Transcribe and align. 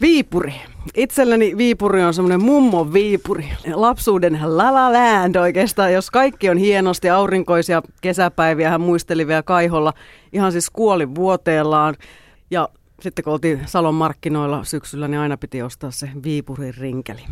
Viipuri. 0.00 0.54
Itselläni 0.96 1.56
Viipuri 1.56 2.04
on 2.04 2.14
semmoinen 2.14 2.42
mummo 2.42 2.92
Viipuri. 2.92 3.48
Lapsuuden 3.74 4.38
la 4.42 4.74
la 4.74 4.92
land 4.92 5.36
oikeastaan, 5.36 5.92
jos 5.92 6.10
kaikki 6.10 6.50
on 6.50 6.56
hienosti 6.56 7.10
aurinkoisia 7.10 7.82
kesäpäiviä, 8.00 8.70
hän 8.70 8.80
muisteli 8.80 9.26
vielä 9.26 9.42
Kaiholla. 9.42 9.92
Ihan 10.32 10.52
siis 10.52 10.70
kuoli 10.70 11.14
vuoteellaan. 11.14 11.94
Ja 12.50 12.68
sitten 13.00 13.24
kun 13.24 13.32
oltiin 13.32 13.60
Salon 13.66 13.94
markkinoilla 13.94 14.64
syksyllä, 14.64 15.08
niin 15.08 15.20
aina 15.20 15.36
piti 15.36 15.62
ostaa 15.62 15.90
se 15.90 16.10
Viipurin 16.22 16.74
rinkeli. 16.74 17.22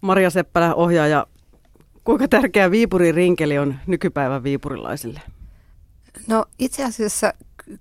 Maria 0.00 0.30
Seppälä, 0.30 0.74
ohjaaja, 0.74 1.26
kuinka 2.04 2.28
tärkeä 2.28 2.70
Viipurin 2.70 3.14
rinkeli 3.14 3.58
on 3.58 3.74
nykypäivän 3.86 4.42
viipurilaisille? 4.42 5.20
No 6.26 6.44
itse 6.58 6.84
asiassa 6.84 7.34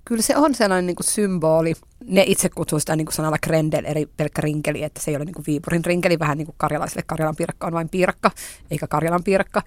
kyllä 0.05 0.21
se 0.21 0.37
on 0.37 0.55
sellainen 0.55 0.85
niin 0.85 0.95
kuin 0.95 1.07
symboli. 1.07 1.73
Ne 2.05 2.23
itse 2.27 2.49
kutsuu 2.49 2.79
sitä 2.79 2.95
niin 2.95 3.05
kuin 3.05 3.15
sanalla 3.15 3.37
krendel, 3.41 3.85
eri 3.85 4.05
pelkkä 4.17 4.41
rinkeli, 4.41 4.83
että 4.83 5.01
se 5.01 5.11
ei 5.11 5.15
ole 5.15 5.25
niin 5.25 5.33
kuin 5.33 5.45
Viipurin 5.47 5.85
rinkeli, 5.85 6.19
vähän 6.19 6.37
niin 6.37 6.45
kuin 6.45 6.55
karjalaisille 6.57 7.03
Karjalan 7.07 7.35
piirakka 7.35 7.67
on 7.67 7.73
vain 7.73 7.89
piirakka, 7.89 8.31
eikä 8.71 8.87
Karjalan 8.87 9.23
piirakka. 9.23 9.61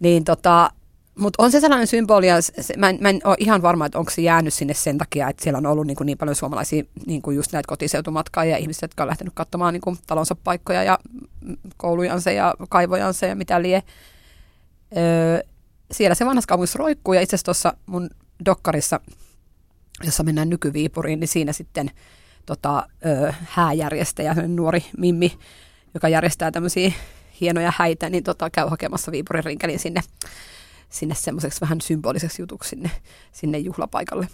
Niin 0.00 0.24
tota, 0.24 0.70
mutta 1.18 1.42
on 1.42 1.52
se 1.52 1.60
sellainen 1.60 1.86
symboli, 1.86 2.28
ja 2.28 2.42
se, 2.42 2.76
mä, 2.76 2.88
en, 2.88 2.98
mä 3.00 3.08
en 3.08 3.20
ole 3.24 3.36
ihan 3.38 3.62
varma, 3.62 3.86
että 3.86 3.98
onko 3.98 4.10
se 4.10 4.22
jäänyt 4.22 4.54
sinne 4.54 4.74
sen 4.74 4.98
takia, 4.98 5.28
että 5.28 5.42
siellä 5.42 5.58
on 5.58 5.66
ollut 5.66 5.86
niin, 5.86 5.96
kuin 5.96 6.06
niin 6.06 6.18
paljon 6.18 6.36
suomalaisia 6.36 6.84
niin 7.06 7.22
kuin 7.22 7.36
just 7.36 7.52
näitä 7.52 7.68
kotiseutumatkaajia 7.68 8.54
ja 8.54 8.58
ihmisiä, 8.58 8.84
jotka 8.84 9.02
on 9.02 9.08
lähtenyt 9.08 9.34
katsomaan 9.34 9.72
niin 9.72 9.80
kuin 9.80 9.98
talonsa 10.06 10.36
paikkoja 10.44 10.82
ja 10.82 10.98
koulujansa 11.76 12.30
ja 12.30 12.54
kaivojansa 12.68 13.26
ja 13.26 13.36
mitä 13.36 13.62
lie. 13.62 13.82
Öö, 14.96 15.40
siellä 15.90 16.14
se 16.14 16.26
vanhassa 16.26 16.48
kaupungissa 16.48 16.78
roikkuu 16.78 17.14
ja 17.14 17.20
itse 17.20 17.36
asiassa 17.36 17.44
tuossa 17.44 17.76
mun 17.86 18.10
dokkarissa, 18.44 19.00
jossa 20.04 20.22
mennään 20.22 20.50
nykyviipuriin, 20.50 21.20
niin 21.20 21.28
siinä 21.28 21.52
sitten 21.52 21.90
tota, 22.46 22.86
öö, 23.06 23.32
hääjärjestäjä, 23.44 24.34
nuori 24.46 24.84
Mimmi, 24.98 25.32
joka 25.94 26.08
järjestää 26.08 26.50
tämmöisiä 26.50 26.92
hienoja 27.40 27.72
häitä, 27.76 28.10
niin 28.10 28.24
tota, 28.24 28.50
käy 28.50 28.68
hakemassa 28.68 29.12
Viipurin 29.12 29.44
rinkelin 29.44 29.78
sinne 29.78 30.00
sinne 30.88 31.14
semmoiseksi 31.14 31.60
vähän 31.60 31.80
symboliseksi 31.80 32.42
jutuksi 32.42 32.70
sinne, 32.70 32.90
sinne 33.32 33.58
juhlapaikalle. 33.58 34.28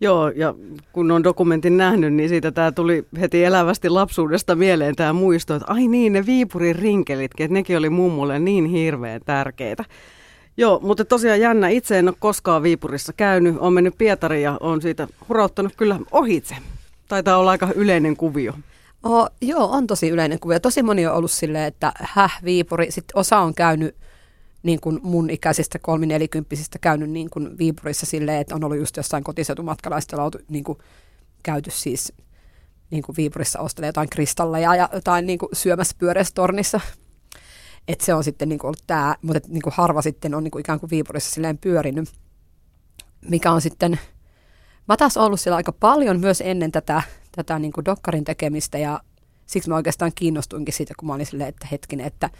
Joo, 0.00 0.28
ja 0.28 0.54
kun 0.92 1.10
on 1.10 1.24
dokumentin 1.24 1.76
nähnyt, 1.76 2.14
niin 2.14 2.28
siitä 2.28 2.52
tämä 2.52 2.72
tuli 2.72 3.06
heti 3.20 3.44
elävästi 3.44 3.88
lapsuudesta 3.88 4.56
mieleen 4.56 4.96
tämä 4.96 5.12
muisto, 5.12 5.54
että 5.54 5.72
ai 5.72 5.86
niin, 5.86 6.12
ne 6.12 6.26
Viipurin 6.26 6.76
rinkelitkin, 6.76 7.44
että 7.44 7.52
nekin 7.52 7.78
oli 7.78 7.90
mummulle 7.90 8.38
niin 8.38 8.66
hirveän 8.66 9.20
tärkeitä. 9.24 9.84
Joo, 10.58 10.80
mutta 10.82 11.04
tosiaan 11.04 11.40
jännä, 11.40 11.68
itse 11.68 11.98
en 11.98 12.08
ole 12.08 12.16
koskaan 12.18 12.62
Viipurissa 12.62 13.12
käynyt, 13.12 13.56
on 13.58 13.72
mennyt 13.72 13.98
Pietariin 13.98 14.42
ja 14.42 14.56
on 14.60 14.82
siitä 14.82 15.08
hurauttanut 15.28 15.72
kyllä 15.76 15.98
ohitse. 16.10 16.56
Taitaa 17.08 17.38
olla 17.38 17.50
aika 17.50 17.68
yleinen 17.74 18.16
kuvio. 18.16 18.54
Oh, 19.02 19.30
joo, 19.40 19.70
on 19.70 19.86
tosi 19.86 20.08
yleinen 20.08 20.40
kuvio. 20.40 20.60
Tosi 20.60 20.82
moni 20.82 21.06
on 21.06 21.14
ollut 21.14 21.30
silleen, 21.30 21.64
että 21.64 21.92
häh, 22.00 22.38
Viipuri. 22.44 22.90
Sitten 22.90 23.18
osa 23.18 23.38
on 23.38 23.54
käynyt 23.54 23.96
niin 24.62 24.80
kuin 24.80 25.00
mun 25.02 25.30
ikäisistä 25.30 25.78
kolminelikymppisistä 25.78 26.78
käynyt 26.78 27.10
niin 27.10 27.30
kuin 27.30 27.58
Viipurissa 27.58 28.06
silleen, 28.06 28.40
että 28.40 28.54
on 28.54 28.64
ollut 28.64 28.78
just 28.78 28.96
jossain 28.96 29.24
kotiseutumatkalla 29.24 29.96
ja 29.96 30.00
sitten 30.00 30.18
niin 30.48 30.64
kuin 30.64 30.78
käyty 31.42 31.70
siis 31.70 32.12
niin 32.90 33.02
kuin 33.02 33.16
Viipurissa 33.16 33.60
ostelee 33.60 33.88
jotain 33.88 34.10
kristalleja 34.10 34.74
ja 34.74 34.88
jotain 34.92 35.26
niin 35.26 35.38
kuin 35.38 35.50
syömässä 35.52 35.96
pyöreässä 35.98 36.34
tornissa. 36.34 36.80
Että 37.88 38.06
se 38.06 38.14
on 38.14 38.24
sitten 38.24 38.48
niin 38.48 38.58
kuin 38.58 38.68
ollut 38.68 38.84
tämä, 38.86 39.16
mutta 39.22 39.48
niin 39.48 39.62
kuin 39.62 39.72
harva 39.76 40.02
sitten 40.02 40.34
on 40.34 40.44
niin 40.44 40.50
kuin 40.50 40.60
ikään 40.60 40.80
kuin 40.80 40.90
Viipurissa 40.90 41.30
silleen 41.30 41.58
pyörinyt, 41.58 42.08
mikä 43.28 43.52
on 43.52 43.60
sitten, 43.60 44.00
mä 44.88 44.96
taas 44.96 45.16
ollut 45.16 45.40
siellä 45.40 45.56
aika 45.56 45.72
paljon 45.72 46.20
myös 46.20 46.40
ennen 46.40 46.72
tätä, 46.72 47.02
tätä 47.36 47.58
niin 47.58 47.72
kuin 47.72 47.84
dokkarin 47.84 48.24
tekemistä 48.24 48.78
ja 48.78 49.00
siksi 49.46 49.68
mä 49.68 49.76
oikeastaan 49.76 50.12
kiinnostuinkin 50.14 50.74
siitä, 50.74 50.94
kun 50.98 51.06
mä 51.06 51.14
olin 51.14 51.26
silleen, 51.26 51.48
että 51.48 51.68
hetkinen, 51.70 52.06
että 52.06 52.30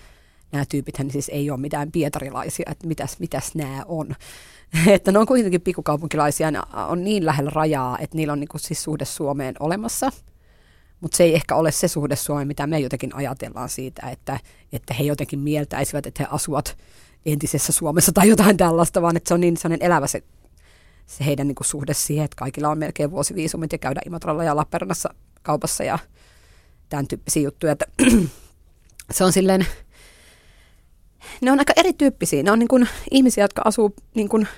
nämä 0.52 0.64
tyypithän 0.68 1.10
siis 1.10 1.28
ei 1.28 1.50
ole 1.50 1.60
mitään 1.60 1.92
pietarilaisia, 1.92 2.70
että 2.70 2.86
mitäs, 2.86 3.18
mitäs 3.18 3.54
nämä 3.54 3.84
on. 3.86 4.14
että 4.86 5.12
ne 5.12 5.18
on 5.18 5.26
kuitenkin 5.26 5.60
pikkukaupunkilaisia, 5.60 6.50
ne 6.50 6.60
on 6.88 7.04
niin 7.04 7.26
lähellä 7.26 7.50
rajaa, 7.54 7.98
että 7.98 8.16
niillä 8.16 8.32
on 8.32 8.40
niin 8.40 8.48
kuin 8.48 8.60
siis 8.60 8.82
suhde 8.82 9.04
Suomeen 9.04 9.54
olemassa. 9.60 10.12
Mutta 11.00 11.16
se 11.16 11.24
ei 11.24 11.34
ehkä 11.34 11.56
ole 11.56 11.72
se 11.72 11.88
suhde 11.88 12.16
Suomeen, 12.16 12.48
mitä 12.48 12.66
me 12.66 12.80
jotenkin 12.80 13.14
ajatellaan 13.14 13.68
siitä, 13.68 14.10
että, 14.10 14.40
että 14.72 14.94
he 14.94 15.04
jotenkin 15.04 15.38
mieltäisivät, 15.38 16.06
että 16.06 16.22
he 16.22 16.28
asuvat 16.30 16.76
entisessä 17.26 17.72
Suomessa 17.72 18.12
tai 18.12 18.28
jotain 18.28 18.56
tällaista, 18.56 19.02
vaan 19.02 19.16
että 19.16 19.28
se 19.28 19.34
on 19.34 19.40
niin 19.40 19.56
sellainen 19.56 19.86
elävä 19.86 20.06
se, 20.06 20.22
se 21.06 21.24
heidän 21.26 21.46
niin 21.46 21.54
kuin 21.54 21.66
suhde 21.66 21.94
siihen, 21.94 22.24
että 22.24 22.36
kaikilla 22.36 22.68
on 22.68 22.78
melkein 22.78 23.10
vuosiviisumit 23.10 23.72
ja 23.72 23.78
käydä 23.78 24.00
Imatralla 24.06 24.44
ja 24.44 24.56
Lappeenrannassa 24.56 25.14
kaupassa 25.42 25.84
ja 25.84 25.98
tämän 26.88 27.08
tyyppisiä 27.08 27.42
juttuja. 27.42 27.72
Että 27.72 27.86
se 29.10 29.24
on 29.24 29.32
silleen, 29.32 29.66
ne 31.40 31.52
on 31.52 31.58
aika 31.58 31.72
erityyppisiä. 31.76 32.42
Ne 32.42 32.50
on 32.50 32.58
niin 32.58 32.68
kuin 32.68 32.88
ihmisiä, 33.10 33.44
jotka 33.44 33.62
asuu 33.64 33.94
niin 34.14 34.28
kuin 34.28 34.48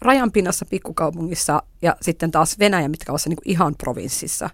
rajan 0.00 0.32
pinnassa 0.32 0.66
pikkukaupungissa 0.70 1.62
ja 1.82 1.96
sitten 2.02 2.30
taas 2.30 2.58
Venäjän 2.58 2.90
mittakaavassa 2.90 3.28
niin 3.28 3.36
kuin 3.36 3.50
ihan 3.50 3.74
provinssissa. 3.74 4.50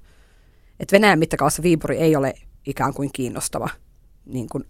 Et 0.80 0.92
Venäjän 0.92 1.18
mittakaavassa 1.18 1.62
Viipuri 1.62 1.96
ei 1.96 2.16
ole 2.16 2.34
ikään 2.66 2.94
kuin 2.94 3.10
kiinnostava. 3.12 3.68
Niin 4.26 4.48
kuin, 4.48 4.64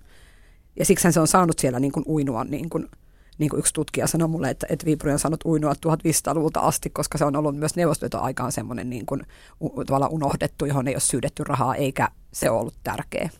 ja 0.78 0.84
siksi 0.84 1.12
se 1.12 1.20
on 1.20 1.28
saanut 1.28 1.58
siellä 1.58 1.80
niin 1.80 1.92
kuin 1.92 2.04
uinua, 2.08 2.44
niin 2.44 2.70
kuin, 2.70 2.88
niin 3.38 3.50
kuin 3.50 3.58
yksi 3.58 3.74
tutkija 3.74 4.06
sanoi 4.06 4.28
mulle, 4.28 4.50
että, 4.50 4.66
että 4.70 4.86
Viipuri 4.86 5.12
on 5.12 5.18
saanut 5.18 5.44
uinua 5.44 5.72
1500-luvulta 5.72 6.60
asti, 6.60 6.90
koska 6.90 7.18
se 7.18 7.24
on 7.24 7.36
ollut 7.36 7.56
myös 7.56 7.76
neuvostoliiton 7.76 8.52
semmoinen 8.52 8.90
niin 8.90 9.06
kuin, 9.06 9.22
tavallaan 9.86 10.12
unohdettu, 10.12 10.64
johon 10.64 10.88
ei 10.88 10.94
ole 10.94 11.00
syydetty 11.00 11.44
rahaa, 11.44 11.74
eikä 11.74 12.08
se 12.32 12.50
ole 12.50 12.60
ollut 12.60 12.74
tärkeä. 12.84 13.30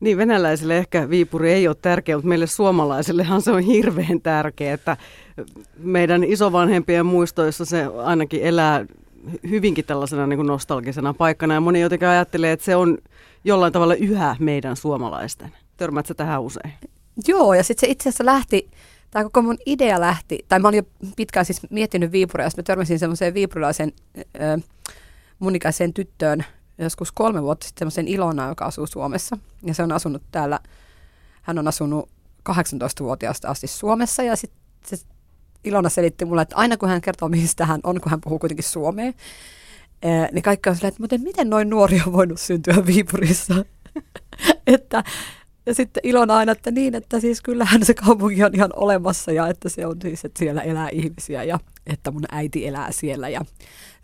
Niin, 0.00 0.16
venäläisille 0.18 0.78
ehkä 0.78 1.10
Viipuri 1.10 1.52
ei 1.52 1.68
ole 1.68 1.76
tärkeä, 1.82 2.16
mutta 2.16 2.28
meille 2.28 2.46
suomalaisillehan 2.46 3.42
se 3.42 3.50
on 3.50 3.62
hirveän 3.62 4.20
tärkeä, 4.22 4.74
että 4.74 4.96
meidän 5.78 6.24
isovanhempien 6.24 7.06
muistoissa 7.06 7.64
se 7.64 7.84
ainakin 7.84 8.42
elää 8.42 8.86
hyvinkin 9.50 9.84
tällaisena 9.84 10.26
niin 10.26 10.38
kuin 10.38 10.46
nostalgisena 10.46 11.14
paikkana 11.14 11.54
ja 11.54 11.60
moni 11.60 11.80
jotenkin 11.80 12.08
ajattelee, 12.08 12.52
että 12.52 12.64
se 12.64 12.76
on 12.76 12.98
jollain 13.44 13.72
tavalla 13.72 13.94
yhä 13.94 14.36
meidän 14.38 14.76
suomalaisten. 14.76 15.52
Törmäätkö 15.76 16.14
tähän 16.14 16.42
usein? 16.42 16.72
Joo, 17.28 17.54
ja 17.54 17.64
sitten 17.64 17.86
se 17.86 17.92
itse 17.92 18.08
asiassa 18.08 18.24
lähti, 18.24 18.70
tämä 19.10 19.24
koko 19.24 19.42
mun 19.42 19.58
idea 19.66 20.00
lähti, 20.00 20.44
tai 20.48 20.58
mä 20.58 20.68
olin 20.68 20.76
jo 20.76 21.10
pitkään 21.16 21.46
siis 21.46 21.70
miettinyt 21.70 22.12
Viipuria, 22.12 22.46
jos 22.46 22.56
mä 22.56 22.62
törmäsin 22.62 22.98
semmoiseen 22.98 23.34
viipurilaisen 23.34 23.92
äh, 24.40 24.62
tyttöön, 25.94 26.44
joskus 26.78 27.12
kolme 27.12 27.42
vuotta 27.42 27.66
sitten 27.66 27.78
semmoisen 27.80 28.08
Ilona, 28.08 28.48
joka 28.48 28.64
asuu 28.64 28.86
Suomessa. 28.86 29.38
Ja 29.62 29.74
se 29.74 29.82
on 29.82 29.92
asunut 29.92 30.22
täällä, 30.30 30.60
hän 31.42 31.58
on 31.58 31.68
asunut 31.68 32.08
18-vuotiaasta 32.50 33.48
asti 33.48 33.66
Suomessa 33.66 34.22
ja 34.22 34.36
sitten 34.36 34.60
se 34.84 35.06
Ilona 35.68 35.88
selitti 35.88 36.24
mulle, 36.24 36.42
että 36.42 36.56
aina 36.56 36.76
kun 36.76 36.88
hän 36.88 37.00
kertoo, 37.00 37.28
mistä 37.28 37.66
hän 37.66 37.80
on, 37.84 38.00
kun 38.00 38.10
hän 38.10 38.20
puhuu 38.20 38.38
kuitenkin 38.38 38.64
suomea, 38.64 39.12
niin 40.32 40.42
kaikki 40.42 40.68
on 40.68 40.76
silleen, 40.76 40.88
että 40.88 41.02
miten, 41.02 41.20
miten 41.20 41.50
noin 41.50 41.70
nuori 41.70 42.02
on 42.06 42.12
voinut 42.12 42.40
syntyä 42.40 42.86
Viipurissa. 42.86 43.64
että, 44.66 45.04
ja 45.66 45.74
sitten 45.74 46.00
Ilona 46.06 46.36
aina, 46.36 46.52
että 46.52 46.70
niin, 46.70 46.94
että 46.94 47.20
siis 47.20 47.40
kyllähän 47.40 47.84
se 47.84 47.94
kaupunki 47.94 48.44
on 48.44 48.54
ihan 48.54 48.70
olemassa 48.76 49.32
ja 49.32 49.48
että 49.48 49.68
se 49.68 49.86
on 49.86 49.96
siis, 50.02 50.24
että 50.24 50.38
siellä 50.38 50.62
elää 50.62 50.88
ihmisiä 50.88 51.44
ja 51.44 51.58
että 51.86 52.10
mun 52.10 52.24
äiti 52.30 52.66
elää 52.66 52.92
siellä 52.92 53.28
ja 53.28 53.40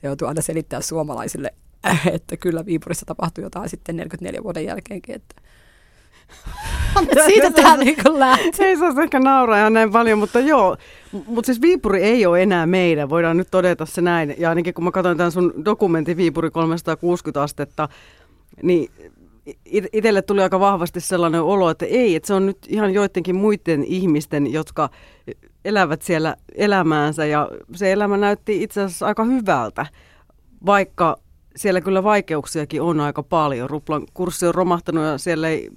se 0.00 0.06
joutuu 0.06 0.28
aina 0.28 0.42
selittää 0.42 0.80
suomalaisille 0.80 1.54
että 2.12 2.36
kyllä 2.36 2.66
Viipurissa 2.66 3.06
tapahtui 3.06 3.44
jotain 3.44 3.68
sitten 3.68 3.96
44 3.96 4.42
vuoden 4.42 4.64
jälkeenkin, 4.64 5.14
että 5.14 5.42
siitä 7.26 7.50
tämä 7.50 7.76
niin 7.76 7.96
lähti. 8.12 8.64
Ei 8.64 8.76
saa 8.76 9.02
ehkä 9.02 9.20
nauraa 9.20 9.58
ihan 9.58 9.72
näin 9.72 9.92
paljon, 9.92 10.18
mutta 10.18 10.40
joo. 10.40 10.76
Mutta 11.26 11.46
siis 11.46 11.60
Viipuri 11.60 12.02
ei 12.02 12.26
ole 12.26 12.42
enää 12.42 12.66
meidän, 12.66 13.10
voidaan 13.10 13.36
nyt 13.36 13.48
todeta 13.50 13.86
se 13.86 14.00
näin. 14.00 14.34
Ja 14.38 14.48
ainakin 14.48 14.74
kun 14.74 14.84
mä 14.84 14.90
katsoin 14.90 15.18
tämän 15.18 15.32
sun 15.32 15.52
dokumentin 15.64 16.16
Viipuri 16.16 16.50
360 16.50 17.42
astetta, 17.42 17.88
niin 18.62 18.90
itselle 19.92 20.22
tuli 20.22 20.42
aika 20.42 20.60
vahvasti 20.60 21.00
sellainen 21.00 21.42
olo, 21.42 21.70
että 21.70 21.86
ei, 21.86 22.14
että 22.16 22.26
se 22.26 22.34
on 22.34 22.46
nyt 22.46 22.58
ihan 22.68 22.94
joidenkin 22.94 23.36
muiden 23.36 23.84
ihmisten, 23.84 24.52
jotka 24.52 24.90
elävät 25.64 26.02
siellä 26.02 26.36
elämäänsä 26.54 27.26
ja 27.26 27.48
se 27.74 27.92
elämä 27.92 28.16
näytti 28.16 28.62
itse 28.62 28.82
asiassa 28.82 29.06
aika 29.06 29.24
hyvältä, 29.24 29.86
vaikka 30.66 31.16
siellä 31.56 31.80
kyllä 31.80 32.04
vaikeuksiakin 32.04 32.82
on 32.82 33.00
aika 33.00 33.22
paljon. 33.22 33.70
Ruplan 33.70 34.06
kurssi 34.14 34.46
on 34.46 34.54
romahtanut 34.54 35.04
ja 35.04 35.18
siellä 35.18 35.48
ei 35.48 35.68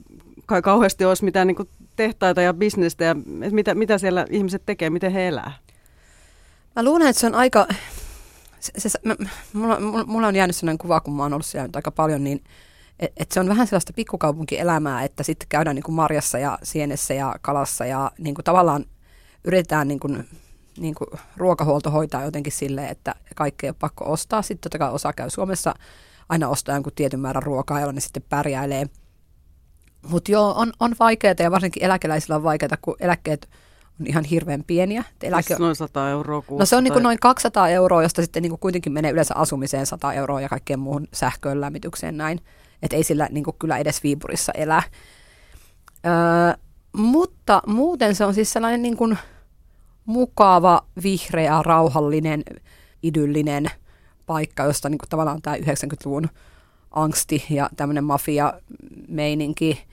kai 0.47 0.61
kauheasti 0.61 1.05
olisi 1.05 1.25
mitään 1.25 1.47
niin 1.47 1.69
tehtaita 1.95 2.41
ja 2.41 2.53
bisnestä 2.53 3.03
ja 3.03 3.15
mitä, 3.51 3.75
mitä 3.75 3.97
siellä 3.97 4.25
ihmiset 4.29 4.63
tekee, 4.65 4.89
miten 4.89 5.11
he 5.11 5.27
elää. 5.27 5.51
Mä 6.75 6.83
luulen, 6.83 7.07
että 7.07 7.19
se 7.19 7.27
on 7.27 7.35
aika, 7.35 7.67
se, 8.59 8.89
se, 8.89 8.99
mä, 9.03 9.15
mulla, 9.53 10.05
mulla 10.05 10.27
on 10.27 10.35
jäänyt 10.35 10.55
sellainen 10.55 10.77
kuva, 10.77 11.01
kun 11.01 11.15
mä 11.15 11.23
oon 11.23 11.33
ollut 11.33 11.45
siellä 11.45 11.67
nyt 11.67 11.75
aika 11.75 11.91
paljon, 11.91 12.23
niin 12.23 12.43
että 12.99 13.23
et 13.23 13.31
se 13.31 13.39
on 13.39 13.49
vähän 13.49 13.67
sellaista 13.67 13.93
pikkukaupunkielämää, 13.93 15.03
että 15.03 15.23
sitten 15.23 15.47
käydään 15.49 15.75
niin 15.75 15.83
kuin 15.83 15.95
marjassa 15.95 16.39
ja 16.39 16.59
sienessä 16.63 17.13
ja 17.13 17.35
kalassa 17.41 17.85
ja 17.85 18.11
niin 18.17 18.35
kuin 18.35 18.45
tavallaan 18.45 18.85
yritetään 19.43 19.87
niin 19.87 19.99
kuin 19.99 20.27
niin 20.77 20.95
kuin 20.95 21.07
ruokahuolto 21.37 21.91
hoitaa 21.91 22.23
jotenkin 22.23 22.53
silleen, 22.53 22.89
että 22.89 23.15
kaikki 23.35 23.65
ei 23.65 23.69
ole 23.69 23.75
pakko 23.79 24.11
ostaa. 24.11 24.41
Sitten 24.41 24.61
totta 24.61 24.77
kai 24.77 24.91
osa 24.91 25.13
käy 25.13 25.29
Suomessa 25.29 25.73
aina 26.29 26.49
ostaa 26.49 26.75
jonkun 26.75 26.93
tietyn 26.95 27.19
määrän 27.19 27.43
ruokaa, 27.43 27.79
jolla 27.79 27.93
ne 27.93 28.01
sitten 28.01 28.23
pärjäilee. 28.29 28.85
Mutta 30.09 30.31
joo, 30.31 30.53
on, 30.57 30.73
on 30.79 30.95
vaikeaa 30.99 31.35
ja 31.39 31.51
varsinkin 31.51 31.83
eläkeläisillä 31.83 32.35
on 32.35 32.43
vaikeaa, 32.43 32.77
kun 32.81 32.95
eläkkeet 32.99 33.49
on 33.99 34.07
ihan 34.07 34.23
hirveän 34.23 34.63
pieniä. 34.67 35.03
Eläke... 35.23 35.47
Siis 35.47 35.59
noin 35.59 35.75
100 35.75 36.09
euroa 36.09 36.41
kuussa. 36.41 36.61
No 36.61 36.65
se 36.65 36.75
on 36.75 36.83
niin 36.83 36.93
kuin 36.93 37.03
noin 37.03 37.19
200 37.19 37.69
euroa, 37.69 38.03
josta 38.03 38.21
sitten 38.21 38.43
niin 38.43 38.59
kuitenkin 38.59 38.93
menee 38.93 39.11
yleensä 39.11 39.35
asumiseen 39.35 39.85
100 39.85 40.13
euroa 40.13 40.41
ja 40.41 40.49
kaikkeen 40.49 40.79
muuhun 40.79 41.07
sähköön, 41.13 41.61
lämmitykseen 41.61 42.17
näin. 42.17 42.41
Että 42.81 42.95
ei 42.95 43.03
sillä 43.03 43.27
niin 43.31 43.45
kyllä 43.59 43.77
edes 43.77 44.03
Viipurissa 44.03 44.51
elää. 44.51 44.83
Öö, 46.05 46.13
mutta 46.97 47.61
muuten 47.67 48.15
se 48.15 48.25
on 48.25 48.33
siis 48.33 48.53
sellainen 48.53 48.81
niin 48.81 48.97
kuin 48.97 49.17
mukava, 50.05 50.81
vihreä, 51.03 51.61
rauhallinen, 51.61 52.43
idyllinen 53.03 53.71
paikka, 54.25 54.63
josta 54.63 54.89
niin 54.89 54.97
kuin 54.97 55.09
tavallaan 55.09 55.41
tämä 55.41 55.55
90-luvun 55.55 56.29
angsti 57.03 57.45
ja 57.49 57.69
tämmöinen 57.75 58.03
mafia-meininki, 58.03 59.83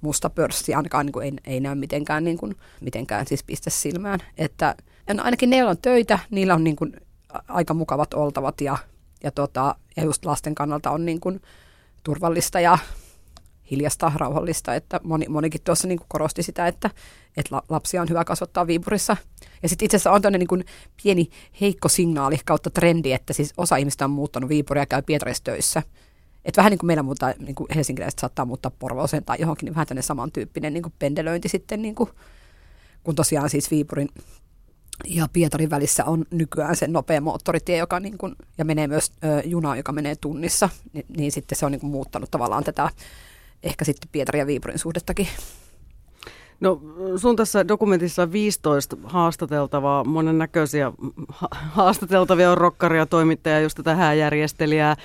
musta 0.00 0.30
pörssi 0.30 0.74
ainakaan 0.74 1.06
niin 1.06 1.12
kuin 1.12 1.24
ei, 1.24 1.54
ei 1.54 1.60
näy 1.60 1.74
mitenkään, 1.74 2.24
niin 2.24 2.38
kuin, 2.38 2.56
mitenkään 2.80 3.26
siis 3.26 3.44
pistä 3.44 3.70
silmään. 3.70 4.20
Että 4.38 4.74
no 5.14 5.22
ainakin 5.22 5.50
neillä 5.50 5.70
on 5.70 5.78
töitä, 5.78 6.18
niillä 6.30 6.54
on 6.54 6.64
niin 6.64 6.76
kuin 6.76 7.00
aika 7.48 7.74
mukavat 7.74 8.14
oltavat 8.14 8.60
ja, 8.60 8.78
ja, 9.22 9.30
tota, 9.30 9.74
ja 9.96 10.04
just 10.04 10.24
lasten 10.24 10.54
kannalta 10.54 10.90
on 10.90 11.06
niin 11.06 11.20
kuin 11.20 11.40
turvallista 12.04 12.60
ja 12.60 12.78
hiljasta, 13.70 14.12
rauhallista, 14.14 14.74
että 14.74 15.00
moni, 15.04 15.26
monikin 15.28 15.60
tuossa 15.64 15.88
niin 15.88 15.98
kuin 15.98 16.06
korosti 16.08 16.42
sitä, 16.42 16.66
että, 16.66 16.90
että 17.36 17.62
lapsia 17.68 18.02
on 18.02 18.08
hyvä 18.08 18.24
kasvattaa 18.24 18.66
Viipurissa. 18.66 19.16
Ja 19.62 19.68
sitten 19.68 19.86
itse 19.86 19.96
asiassa 19.96 20.12
on 20.12 20.22
tämmöinen 20.22 20.46
niin 20.50 20.64
pieni 21.02 21.30
heikko 21.60 21.88
signaali 21.88 22.38
kautta 22.44 22.70
trendi, 22.70 23.12
että 23.12 23.32
siis 23.32 23.54
osa 23.56 23.76
ihmistä 23.76 24.04
on 24.04 24.10
muuttanut 24.10 24.48
Viipuria 24.48 24.82
ja 24.82 24.86
käy 24.86 25.02
Pietarissa 25.02 25.44
töissä. 25.44 25.82
Että 26.46 26.58
vähän 26.58 26.70
niin 26.70 26.78
kuin 26.78 26.86
meillä 26.86 27.02
muuttaa, 27.02 27.34
niin 27.38 27.54
kuin 27.54 27.66
helsinkiläiset 27.74 28.18
saattaa 28.18 28.44
muuttaa 28.44 28.72
Porvooseen 28.78 29.24
tai 29.24 29.36
johonkin, 29.40 29.66
niin 29.66 29.74
vähän 29.74 29.86
tämmöinen 29.86 30.02
samantyyppinen 30.02 30.72
niin 30.72 30.82
kuin 30.82 30.94
pendelöinti 30.98 31.48
sitten, 31.48 31.82
niin 31.82 31.94
kuin, 31.94 32.10
kun 33.02 33.14
tosiaan 33.14 33.50
siis 33.50 33.70
Viipurin 33.70 34.08
ja 35.04 35.28
Pietarin 35.32 35.70
välissä 35.70 36.04
on 36.04 36.24
nykyään 36.30 36.76
se 36.76 36.86
nopea 36.86 37.20
moottoritie, 37.20 37.76
joka 37.76 38.00
niin 38.00 38.18
kuin, 38.18 38.36
ja 38.58 38.64
menee 38.64 38.86
myös 38.86 39.12
ö, 39.24 39.42
juna, 39.44 39.76
joka 39.76 39.92
menee 39.92 40.16
tunnissa, 40.16 40.68
niin, 40.92 41.06
niin 41.16 41.32
sitten 41.32 41.58
se 41.58 41.66
on 41.66 41.72
niin 41.72 41.80
kuin 41.80 41.90
muuttanut 41.90 42.30
tavallaan 42.30 42.64
tätä 42.64 42.90
ehkä 43.62 43.84
sitten 43.84 44.08
Pietarin 44.12 44.40
ja 44.40 44.46
Viipurin 44.46 44.78
suhdettakin. 44.78 45.28
No 46.60 46.80
sun 47.16 47.36
tässä 47.36 47.68
dokumentissa 47.68 48.22
on 48.22 48.32
15 48.32 48.96
haastateltavaa, 49.04 50.04
monennäköisiä 50.04 50.92
haastateltavia 51.50 52.50
on 52.50 52.58
rokkaria, 52.58 53.06
toimittaja, 53.06 53.60
just 53.60 53.76
tätä 53.76 53.94
hääjärjestelijää, 53.94 54.96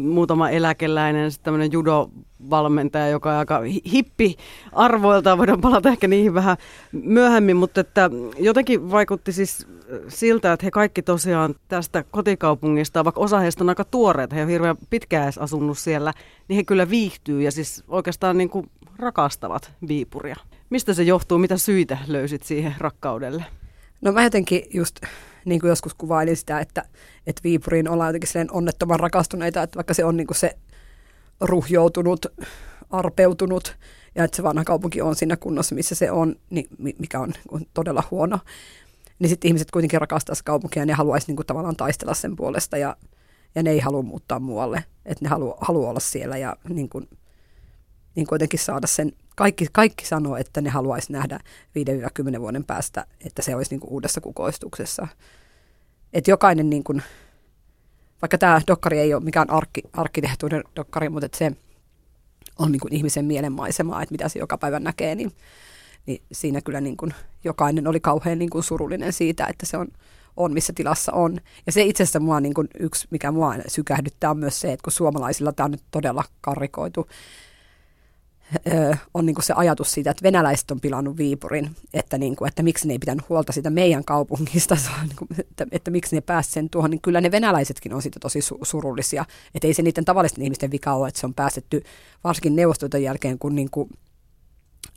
muutama 0.00 0.50
eläkeläinen, 0.50 1.30
sitten 1.30 1.44
tämmöinen 1.44 1.72
judovalmentaja, 1.72 3.08
joka 3.08 3.30
on 3.30 3.36
aika 3.36 3.60
hippi 3.92 4.36
arvoiltaan, 4.72 5.38
voidaan 5.38 5.60
palata 5.60 5.88
ehkä 5.88 6.08
niihin 6.08 6.34
vähän 6.34 6.56
myöhemmin, 6.92 7.56
mutta 7.56 7.80
että 7.80 8.10
jotenkin 8.38 8.90
vaikutti 8.90 9.32
siis 9.32 9.66
siltä, 10.08 10.52
että 10.52 10.66
he 10.66 10.70
kaikki 10.70 11.02
tosiaan 11.02 11.54
tästä 11.68 12.04
kotikaupungista, 12.10 13.04
vaikka 13.04 13.20
osa 13.20 13.38
heistä 13.38 13.64
on 13.64 13.68
aika 13.68 13.84
tuoreita, 13.84 14.36
he 14.36 14.42
on 14.42 14.48
hirveän 14.48 14.76
pitkään 14.90 15.24
edes 15.24 15.38
asunut 15.38 15.78
siellä, 15.78 16.12
niin 16.48 16.56
he 16.56 16.64
kyllä 16.64 16.90
viihtyy 16.90 17.42
ja 17.42 17.52
siis 17.52 17.84
oikeastaan 17.88 18.38
niin 18.38 18.50
kuin 18.50 18.70
rakastavat 18.98 19.72
Viipuria. 19.88 20.36
Mistä 20.70 20.94
se 20.94 21.02
johtuu? 21.02 21.38
Mitä 21.38 21.56
syitä 21.56 21.98
löysit 22.06 22.42
siihen 22.42 22.74
rakkaudelle? 22.78 23.44
No 24.00 24.12
mä 24.12 24.24
jotenkin 24.24 24.62
just 24.74 25.00
niin 25.44 25.60
kuin 25.60 25.68
joskus 25.68 25.94
kuvailin 25.94 26.36
sitä, 26.36 26.60
että, 26.60 26.84
että 27.26 27.42
Viipuriin 27.44 27.88
ollaan 27.88 28.08
jotenkin 28.08 28.50
onnettoman 28.56 29.00
rakastuneita, 29.00 29.62
että 29.62 29.76
vaikka 29.76 29.94
se 29.94 30.04
on 30.04 30.16
niin 30.16 30.26
kuin 30.26 30.36
se 30.36 30.56
ruhjoutunut, 31.40 32.26
arpeutunut 32.90 33.76
ja 34.14 34.24
että 34.24 34.36
se 34.36 34.42
vanha 34.42 34.64
kaupunki 34.64 35.02
on 35.02 35.16
siinä 35.16 35.36
kunnossa, 35.36 35.74
missä 35.74 35.94
se 35.94 36.10
on, 36.10 36.36
niin 36.50 36.66
mikä 36.98 37.20
on 37.20 37.32
niin 37.52 37.68
todella 37.74 38.02
huono, 38.10 38.38
niin 39.18 39.28
sitten 39.28 39.48
ihmiset 39.48 39.70
kuitenkin 39.70 40.00
rakastaa 40.00 40.34
sitä 40.34 40.46
kaupunkia 40.46 40.82
ja 40.82 40.86
ne 40.86 40.92
haluaisi 40.92 41.26
niin 41.26 41.36
kuin 41.36 41.46
tavallaan 41.46 41.76
taistella 41.76 42.14
sen 42.14 42.36
puolesta 42.36 42.76
ja, 42.76 42.96
ja 43.54 43.62
ne 43.62 43.70
ei 43.70 43.78
halua 43.78 44.02
muuttaa 44.02 44.40
muualle, 44.40 44.84
että 45.06 45.24
ne 45.24 45.28
haluaa 45.28 45.58
halu 45.60 45.86
olla 45.86 46.00
siellä 46.00 46.36
ja 46.36 46.56
niin 46.68 46.88
kuin, 46.88 47.08
niin 48.14 48.26
kuitenkin 48.26 48.58
saada 48.58 48.86
sen, 48.86 49.12
kaikki, 49.36 49.66
kaikki 49.72 50.06
sanoo, 50.06 50.36
että 50.36 50.60
ne 50.60 50.70
haluaisi 50.70 51.12
nähdä 51.12 51.40
5-10 52.36 52.40
vuoden 52.40 52.64
päästä, 52.64 53.06
että 53.26 53.42
se 53.42 53.56
olisi 53.56 53.70
niin 53.70 53.80
kuin 53.80 53.90
uudessa 53.90 54.20
kukoistuksessa. 54.20 55.08
Että 56.12 56.30
jokainen, 56.30 56.70
niin 56.70 56.84
kuin, 56.84 57.02
vaikka 58.22 58.38
tämä 58.38 58.60
dokkari 58.66 58.98
ei 58.98 59.14
ole 59.14 59.24
mikään 59.24 59.50
arkki, 59.50 59.82
arkkitehtuurin 59.92 60.64
dokkari, 60.76 61.08
mutta 61.08 61.26
että 61.26 61.38
se 61.38 61.52
on 62.58 62.72
niin 62.72 62.80
kuin 62.80 62.94
ihmisen 62.94 63.24
mielenmaisemaa, 63.24 64.02
että 64.02 64.12
mitä 64.12 64.28
se 64.28 64.38
joka 64.38 64.58
päivä 64.58 64.80
näkee, 64.80 65.14
niin, 65.14 65.32
niin 66.06 66.22
siinä 66.32 66.60
kyllä 66.60 66.80
niin 66.80 66.96
kuin 66.96 67.14
jokainen 67.44 67.86
oli 67.86 68.00
kauhean 68.00 68.38
niin 68.38 68.50
kuin 68.50 68.64
surullinen 68.64 69.12
siitä, 69.12 69.46
että 69.46 69.66
se 69.66 69.76
on, 69.76 69.88
on, 70.36 70.52
missä 70.52 70.72
tilassa 70.76 71.12
on. 71.12 71.40
Ja 71.66 71.72
se 71.72 71.82
itse 71.82 72.02
asiassa 72.02 72.20
mua 72.20 72.40
niin 72.40 72.54
kuin 72.54 72.68
yksi, 72.80 73.08
mikä 73.10 73.32
mua 73.32 73.54
sykähdyttää, 73.66 74.30
on 74.30 74.38
myös 74.38 74.60
se, 74.60 74.72
että 74.72 74.84
kun 74.84 74.92
suomalaisilla 74.92 75.52
tämä 75.52 75.64
on 75.64 75.70
nyt 75.70 75.84
todella 75.90 76.24
karrikoitu, 76.40 77.06
on 79.14 79.26
niin 79.26 79.42
se 79.42 79.52
ajatus 79.56 79.92
siitä, 79.92 80.10
että 80.10 80.22
venäläiset 80.22 80.70
on 80.70 80.80
pilannut 80.80 81.16
Viipurin, 81.16 81.76
että, 81.94 82.18
niin 82.18 82.36
kuin, 82.36 82.48
että 82.48 82.62
miksi 82.62 82.88
ne 82.88 82.94
ei 82.94 82.98
pitänyt 82.98 83.28
huolta 83.28 83.52
sitä 83.52 83.70
meidän 83.70 84.04
kaupungista, 84.04 84.76
niin 85.02 85.16
kuin, 85.16 85.28
että, 85.40 85.66
että 85.72 85.90
miksi 85.90 86.16
ne 86.16 86.20
pääsivät 86.20 86.52
sen 86.52 86.70
tuohon, 86.70 86.90
niin 86.90 87.00
kyllä 87.00 87.20
ne 87.20 87.30
venäläisetkin 87.30 87.94
on 87.94 88.02
siitä 88.02 88.20
tosi 88.20 88.40
su- 88.40 88.58
surullisia. 88.62 89.24
Että 89.54 89.66
ei 89.66 89.74
se 89.74 89.82
niiden 89.82 90.04
tavallisten 90.04 90.44
ihmisten 90.44 90.70
vika 90.70 90.92
ole, 90.92 91.08
että 91.08 91.20
se 91.20 91.26
on 91.26 91.34
päästetty 91.34 91.82
varsinkin 92.24 92.56
neuvostoiden 92.56 93.02
jälkeen, 93.02 93.38
kun, 93.38 93.54
niin 93.54 93.70
kuin, 93.70 93.90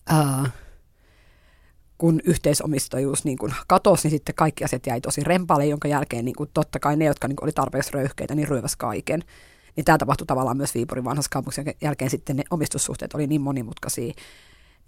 ää, 0.07 0.49
kun 1.97 2.21
yhteisomistajuus 2.23 3.25
niin 3.25 3.37
kuin 3.37 3.53
katosi, 3.67 4.07
niin 4.07 4.11
sitten 4.11 4.35
kaikki 4.35 4.63
asiat 4.63 4.87
jäi 4.87 5.01
tosi 5.01 5.23
rempalle, 5.23 5.65
jonka 5.65 5.87
jälkeen 5.87 6.25
niin 6.25 6.35
kuin, 6.35 6.49
totta 6.53 6.79
kai 6.79 6.97
ne, 6.97 7.05
jotka 7.05 7.27
niin 7.27 7.37
oli 7.41 7.51
tarpeeksi 7.51 7.91
röyhkeitä, 7.93 8.35
niin 8.35 8.47
ryöväs 8.47 8.75
kaiken. 8.75 9.23
Niin 9.75 9.85
tämä 9.85 9.97
tapahtui 9.97 10.27
tavallaan 10.27 10.57
myös 10.57 10.75
Viipurin 10.75 11.03
vanhassa 11.03 11.29
kaupungissa 11.29 11.61
jälkeen 11.81 12.11
sitten 12.11 12.35
ne 12.35 12.43
omistussuhteet 12.49 13.13
oli 13.13 13.27
niin 13.27 13.41
monimutkaisia, 13.41 14.13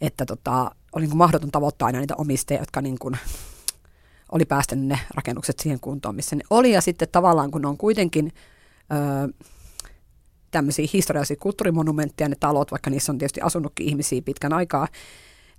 että 0.02 0.26
tota, 0.26 0.72
oli 0.94 1.02
niin 1.02 1.10
kuin 1.10 1.18
mahdoton 1.18 1.52
tavoittaa 1.52 1.86
aina 1.86 2.00
niitä 2.00 2.16
omistajia, 2.18 2.62
jotka 2.62 2.82
niin 2.82 3.00
kuin 3.00 3.18
oli 4.32 4.46
päästänyt 4.46 4.86
ne 4.86 5.00
rakennukset 5.16 5.60
siihen 5.60 5.80
kuntoon, 5.80 6.16
missä 6.16 6.36
ne 6.36 6.44
oli. 6.50 6.72
Ja 6.72 6.82
sitten 6.82 7.08
tavallaan, 7.12 7.52
kun 7.52 7.62
ne 7.62 7.68
on 7.68 7.78
kuitenkin 7.78 8.32
öö, 8.94 9.48
tämmöisiä 10.52 10.88
historiallisia 10.94 11.38
kulttuurimonumentteja, 11.40 12.30
ne 12.30 12.36
talot, 12.40 12.72
vaikka 12.72 12.90
niissä 12.90 13.12
on 13.12 13.18
tietysti 13.18 13.42
asunutkin 13.42 13.88
ihmisiä 13.88 14.22
pitkän 14.22 14.54
aikaa, 14.54 14.88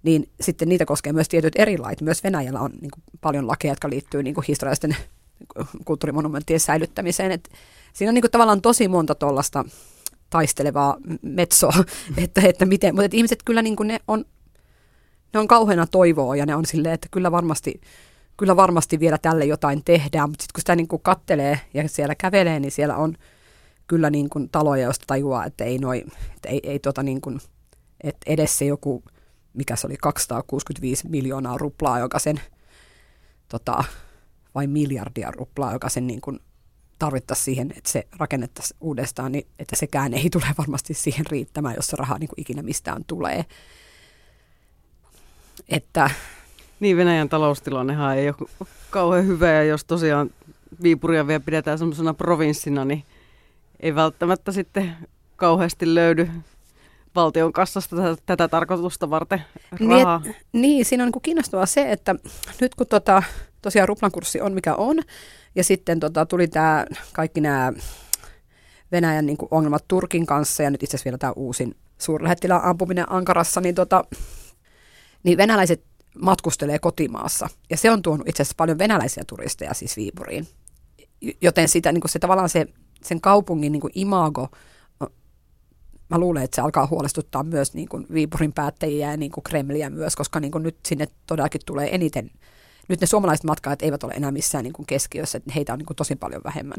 niin 0.03 0.29
sitten 0.41 0.69
niitä 0.69 0.87
koskee 0.87 1.13
myös 1.13 1.29
tietyt 1.29 1.57
eri 1.57 1.79
lait. 1.79 2.01
Myös 2.01 2.25
Venäjällä 2.25 2.61
on 2.61 2.71
niin 2.81 2.91
kuin, 2.91 3.03
paljon 3.21 3.47
lakeja, 3.47 3.73
jotka 3.73 3.91
liittyy 3.91 4.23
niin 4.23 4.35
kuin 4.35 4.45
historiallisten 4.49 4.97
kulttuurimonumenttien 5.85 6.61
säilyttämiseen. 6.61 7.33
Et 7.33 7.51
siinä 7.97 8.11
on 8.11 8.15
niin 8.15 8.23
kuin 8.23 8.31
tavallaan 8.31 8.63
tosi 8.63 8.89
monta 8.89 9.15
tuollaista 9.15 9.65
taistelevaa 10.31 10.97
metsoa, 11.23 11.85
että, 12.25 12.41
että 12.45 12.67
miten, 12.67 12.95
mutta 12.95 13.05
että 13.05 13.17
ihmiset 13.17 13.43
kyllä 13.45 13.63
niin 13.63 13.77
kuin 13.77 13.87
ne 13.87 14.01
on, 14.09 14.25
ne 15.35 15.41
on 15.41 15.49
kauheana 15.49 15.87
toivoa 15.87 16.37
ja 16.37 16.47
ne 16.47 16.55
on 16.55 16.67
silleen, 16.67 16.95
että 16.95 17.09
kyllä 17.11 17.33
varmasti, 17.33 17.81
kyllä 18.37 18.57
varmasti 18.57 19.01
vielä 19.01 19.19
tälle 19.19 19.45
jotain 19.45 19.85
tehdään, 19.85 20.31
mutta 20.31 20.43
sitten 20.43 20.55
kun 20.55 20.61
sitä 20.61 20.77
niin 20.77 20.89
kuin 20.89 21.03
kattelee 21.03 21.61
ja 21.75 21.89
siellä 21.89 22.15
kävelee, 22.15 22.61
niin 22.61 22.73
siellä 22.73 22.97
on 22.97 23.15
kyllä 23.87 24.11
niin 24.11 24.31
kuin 24.31 24.49
taloja, 24.49 24.85
joista 24.85 25.05
tajuaa, 25.07 25.45
että 25.45 25.65
ei, 25.65 25.79
noi, 25.79 26.05
että 26.37 26.49
ei, 26.49 26.61
ei 26.63 26.79
tota 26.79 27.03
niin 27.03 27.21
kuin, 27.21 27.41
että 28.01 28.33
edes 28.33 28.59
se 28.59 28.65
joku, 28.65 29.03
mikä 29.55 29.77
se 29.77 29.87
oli, 29.87 29.97
265 30.03 31.09
miljoonaa 31.09 31.59
ruplaa, 31.59 31.99
joka 31.99 32.19
sen 32.19 32.41
tota, 33.49 33.85
vai 34.55 34.67
miljardia 34.67 35.31
ruplaa, 35.31 35.73
joka 35.73 35.89
sen 35.89 36.07
niin 36.07 36.21
kuin 36.21 36.41
tarvittaisiin 36.99 37.45
siihen, 37.45 37.75
että 37.77 37.91
se 37.91 38.07
rakennettaisiin 38.19 38.77
uudestaan, 38.81 39.33
niin 39.33 39.47
että 39.59 39.77
sekään 39.77 40.15
ei 40.15 40.31
tule 40.31 40.47
varmasti 40.59 40.95
siihen 40.95 41.27
riittämään, 41.27 41.75
jos 41.77 41.87
se 41.87 41.97
raha 41.97 42.19
niin 42.19 42.29
kuin 42.29 42.41
ikinä 42.41 42.63
mistään 42.63 43.05
tulee. 43.05 43.45
Että, 45.69 46.11
niin, 46.81 46.97
Venäjän 46.97 47.29
taloustilannehan 47.29 48.19
ei 48.19 48.29
ole 48.29 48.69
kauhean 48.91 49.27
hyvä, 49.27 49.53
ja 49.53 49.65
jos 49.65 49.85
tosiaan 49.85 50.31
Viipuria 50.83 51.27
vielä 51.27 51.41
pidetään 51.41 51.79
semmoisena 51.79 52.15
provinssina, 52.15 52.85
niin 52.85 53.05
ei 53.81 53.95
välttämättä 53.95 54.53
sitten 54.53 54.97
kauheasti 55.37 55.95
löydy 55.95 56.31
valtion 57.15 57.53
kassasta 57.53 57.97
tätä, 57.97 58.17
tätä 58.27 58.49
tarkoitusta 58.49 59.11
varten 59.11 59.43
rahaa. 59.71 60.21
Niin, 60.25 60.31
et, 60.31 60.47
niin 60.53 60.85
siinä 60.85 61.05
on 61.05 61.11
niin 61.15 61.23
kiinnostavaa 61.23 61.67
se, 61.67 61.93
että 61.93 62.15
nyt 62.61 62.75
kun 62.75 62.87
tota, 62.87 63.23
tosiaan 63.67 63.89
ruplan 63.89 64.13
kurssi 64.13 64.41
on 64.41 64.55
mikä 64.55 64.75
on, 64.75 65.03
ja 65.55 65.65
sitten 65.65 66.01
tota, 66.01 66.27
tuli 66.27 66.49
tämä 66.49 66.87
kaikki 67.13 67.41
nämä 67.41 67.73
Venäjän 68.93 69.27
niin 69.27 69.37
kuin 69.37 69.49
ongelmat 69.51 69.85
Turkin 69.89 70.27
kanssa, 70.27 70.63
ja 70.63 70.71
nyt 70.71 70.83
itse 70.83 70.97
asiassa 70.97 71.05
vielä 71.05 71.19
tämä 71.19 71.33
uusin 71.37 71.75
suurlähettilään 71.99 72.65
ampuminen 72.65 73.13
Ankarassa, 73.13 73.61
niin, 73.61 73.75
tota, 73.75 74.05
niin 75.23 75.39
venäläiset 75.39 75.85
matkustelee 76.21 76.79
kotimaassa. 76.79 77.49
Ja 77.71 77.77
se 77.77 77.91
on 77.91 78.03
tuonut 78.03 78.29
itse 78.29 78.43
asiassa 78.43 78.55
paljon 78.57 78.79
venäläisiä 78.79 79.25
turisteja 79.27 79.75
siis 79.75 79.97
Viipuriin. 79.97 80.49
Joten 81.41 81.69
sitä, 81.69 81.93
niin 81.93 82.01
kuin 82.01 82.11
se 82.11 82.19
tavallaan 82.19 82.49
se, 82.49 82.67
sen 83.03 83.21
kaupungin 83.21 83.73
niin 83.73 83.81
kuin 83.81 83.93
imago 83.95 84.49
mä 86.09 86.19
luulen, 86.19 86.43
että 86.43 86.55
se 86.55 86.61
alkaa 86.61 86.87
huolestuttaa 86.87 87.43
myös 87.43 87.75
niin 87.75 87.89
kuin 87.89 88.07
Viipurin 88.13 88.53
päättäjiä 88.53 89.11
ja 89.11 89.17
niin 89.17 89.33
kuin 89.33 89.45
Kremliä 89.45 89.91
myös, 89.91 90.17
koska 90.17 90.41
niin 90.41 90.53
kuin 90.53 90.63
nyt 90.63 90.77
sinne 90.89 91.07
todellakin 91.27 91.61
tulee 91.67 91.95
eniten, 91.95 92.31
nyt 92.89 93.01
ne 93.01 93.07
suomalaiset 93.07 93.45
matkaajat 93.45 93.83
eivät 93.83 94.05
ole 94.05 94.13
enää 94.13 94.31
missään 94.31 94.65
niin 94.65 94.73
kuin 94.73 94.87
keskiössä, 94.87 95.39
että 95.39 95.53
heitä 95.55 95.73
on 95.73 95.79
niin 95.79 95.87
kuin 95.87 95.97
tosi 95.97 96.17
paljon 96.17 96.43
vähemmän. 96.45 96.79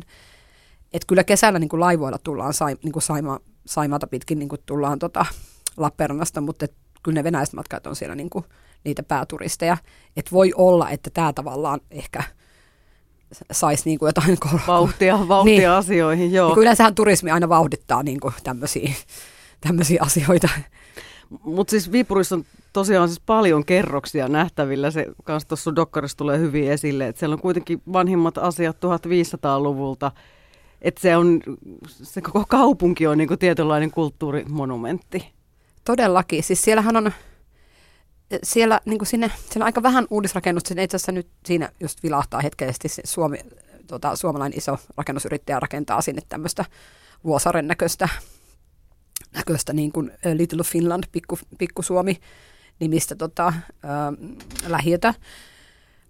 Et 0.93 1.05
kyllä 1.05 1.23
kesällä 1.23 1.59
niin 1.59 1.69
kuin 1.69 1.79
laivoilla 1.79 2.17
tullaan 2.17 2.53
sai, 2.53 2.75
niin 2.83 2.91
kuin 2.91 3.03
saima, 3.03 3.39
Saimaata 3.65 4.07
pitkin 4.07 4.39
niin 4.39 4.49
kuin 4.49 4.61
tullaan 4.65 4.99
tota 4.99 5.25
Lappeenrannasta, 5.77 6.41
mutta 6.41 6.65
et 6.65 6.73
kyllä 7.03 7.15
ne 7.19 7.23
venäläiset 7.23 7.53
matkat 7.53 7.87
on 7.87 7.95
siellä 7.95 8.15
niin 8.15 8.29
kuin 8.29 8.45
niitä 8.83 9.03
pääturisteja. 9.03 9.77
Että 10.17 10.31
voi 10.31 10.53
olla, 10.55 10.89
että 10.89 11.09
tämä 11.09 11.33
tavallaan 11.33 11.79
ehkä 11.91 12.23
saisi 13.51 13.83
niin 13.85 13.99
kuin 13.99 14.07
jotain... 14.07 14.37
Kor- 14.39 14.59
vauhtia, 14.67 15.19
vauhtia 15.27 15.57
niin. 15.57 15.69
asioihin, 15.69 16.33
joo. 16.33 16.49
Niin 16.49 16.61
yleensähän 16.61 16.95
turismi 16.95 17.31
aina 17.31 17.49
vauhdittaa 17.49 18.03
niin 18.03 18.19
kuin 18.19 18.33
tämmöisiä, 18.43 18.93
tämmöisiä 19.61 20.01
asioita. 20.03 20.49
Mutta 21.43 21.71
siis 21.71 21.91
Viipurissa 21.91 22.35
on 22.35 22.45
tosiaan 22.73 23.09
siis 23.09 23.21
paljon 23.25 23.65
kerroksia 23.65 24.27
nähtävillä. 24.27 24.91
Se 24.91 25.05
kanssa 25.23 25.49
tuossa 25.49 25.75
dokkarissa 25.75 26.17
tulee 26.17 26.39
hyvin 26.39 26.71
esille, 26.71 27.07
että 27.07 27.19
siellä 27.19 27.33
on 27.33 27.41
kuitenkin 27.41 27.81
vanhimmat 27.93 28.37
asiat 28.37 28.77
1500-luvulta. 28.77 30.11
Että 30.81 31.01
se, 31.01 31.17
on, 31.17 31.41
se 31.87 32.21
koko 32.21 32.45
kaupunki 32.49 33.07
on 33.07 33.17
niin 33.17 33.27
kuin 33.27 33.39
tietynlainen 33.39 33.91
kulttuurimonumentti. 33.91 35.31
Todellakin. 35.85 36.43
Siis 36.43 36.61
siellähän 36.61 36.97
on, 36.97 37.11
siellä, 38.43 38.81
niin 38.85 38.99
kuin 38.99 39.07
sinne, 39.07 39.31
siellä 39.49 39.63
on 39.63 39.67
aika 39.67 39.83
vähän 39.83 40.07
uudisrakennusta. 40.09 40.67
Sinne 40.67 40.83
itse 40.83 40.95
asiassa 40.95 41.11
nyt 41.11 41.27
siinä 41.45 41.69
just 41.79 42.03
vilahtaa 42.03 42.41
hetkellisesti 42.41 42.89
se 42.89 43.01
Suomi, 43.05 43.37
tota, 43.87 44.15
suomalainen 44.15 44.57
iso 44.57 44.77
rakennusyrittäjä 44.97 45.59
rakentaa 45.59 46.01
sinne 46.01 46.21
tämmöistä 46.29 46.65
Vuosaren 47.23 47.67
näköistä, 47.67 48.09
näköistä 49.37 49.73
niin 49.73 49.91
kuin 49.91 50.11
Little 50.33 50.63
Finland, 50.63 51.03
pikku, 51.11 51.39
pikku 51.57 51.81
Suomi 51.81 52.17
nimistä 52.79 53.15
tota, 53.15 53.47
äh, 53.47 53.57
lähiötä. 54.67 55.13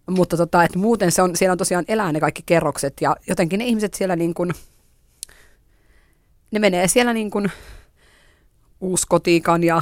Mutta 0.10 0.38
tota, 0.38 0.64
et 0.64 0.76
muuten 0.76 1.12
se 1.12 1.22
on, 1.22 1.36
siellä 1.36 1.52
on 1.52 1.58
tosiaan 1.58 1.86
elää 1.88 2.12
ne 2.12 2.20
kaikki 2.20 2.44
kerrokset 2.46 2.94
ja 3.02 3.16
jotenkin 3.28 3.58
ne 3.58 3.66
ihmiset 3.66 3.94
siellä 3.94 4.16
niin 4.16 4.34
kuin, 4.34 4.54
ne 6.52 6.60
menee 6.60 6.88
siellä 6.88 7.14
niin 7.14 7.32
kuin 7.32 7.52
uuskotiikan 8.82 9.64
ja 9.64 9.82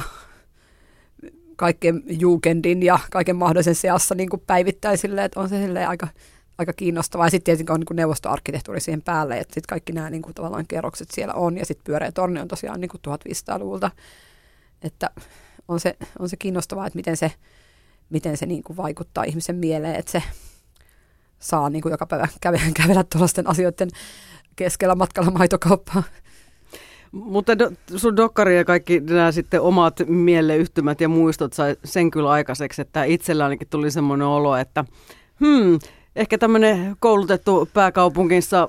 kaiken 1.56 2.02
juukendin 2.06 2.82
ja 2.82 2.98
kaiken 3.10 3.36
mahdollisen 3.36 3.74
seassa 3.74 4.14
niin 4.14 4.28
kuin 4.28 4.42
päivittäin 4.46 4.98
silleen, 4.98 5.24
että 5.24 5.40
on 5.40 5.48
se 5.48 5.86
aika, 5.88 6.08
aika 6.58 6.72
kiinnostavaa. 6.72 7.26
Ja 7.26 7.30
sitten 7.30 7.44
tietenkin 7.44 7.74
on 7.74 7.80
niin 7.80 7.96
neuvostoarkkitehtuuri 7.96 8.80
siihen 8.80 9.02
päälle, 9.02 9.38
että 9.38 9.54
sitten 9.54 9.68
kaikki 9.68 9.92
nämä 9.92 10.10
niin 10.10 10.22
kuin, 10.22 10.34
tavallaan 10.34 10.66
kerrokset 10.66 11.10
siellä 11.10 11.34
on. 11.34 11.58
Ja 11.58 11.66
sitten 11.66 11.84
pyöreä 11.84 12.12
torni 12.12 12.40
on 12.40 12.48
tosiaan 12.48 12.80
niin 12.80 12.88
kuin 12.88 13.00
1500-luvulta. 13.08 13.90
Että 14.82 15.10
on 15.68 15.80
se, 15.80 15.96
on 16.18 16.28
se 16.28 16.36
kiinnostavaa, 16.36 16.86
että 16.86 16.96
miten 16.96 17.16
se, 17.16 17.32
miten 18.10 18.36
se 18.36 18.46
niin 18.46 18.62
kuin 18.62 18.76
vaikuttaa 18.76 19.24
ihmisen 19.24 19.56
mieleen, 19.56 19.94
että 19.94 20.12
se 20.12 20.22
saa 21.38 21.70
niin 21.70 21.82
kuin 21.82 21.90
joka 21.90 22.06
päivä 22.06 22.28
kävellä, 22.40 22.66
kävellä 22.82 23.04
tuollaisten 23.04 23.46
asioiden 23.46 23.88
keskellä 24.56 24.94
matkalla 24.94 25.30
maitokauppaan. 25.30 26.04
Mutta 27.12 27.58
do, 27.58 27.70
sun 27.96 28.16
dokkari 28.16 28.56
ja 28.56 28.64
kaikki 28.64 29.00
nämä 29.00 29.32
sitten 29.32 29.60
omat 29.60 30.00
mieleyhtymät 30.06 31.00
ja 31.00 31.08
muistot 31.08 31.52
sai 31.52 31.76
sen 31.84 32.10
kyllä 32.10 32.30
aikaiseksi, 32.30 32.82
että 32.82 33.04
itsellä 33.04 33.44
ainakin 33.44 33.68
tuli 33.68 33.90
semmoinen 33.90 34.26
olo, 34.26 34.56
että 34.56 34.84
hmm, 35.40 35.78
ehkä 36.16 36.38
tämmöinen 36.38 36.96
koulutettu 37.00 37.68
pääkaupunkissa 37.74 38.68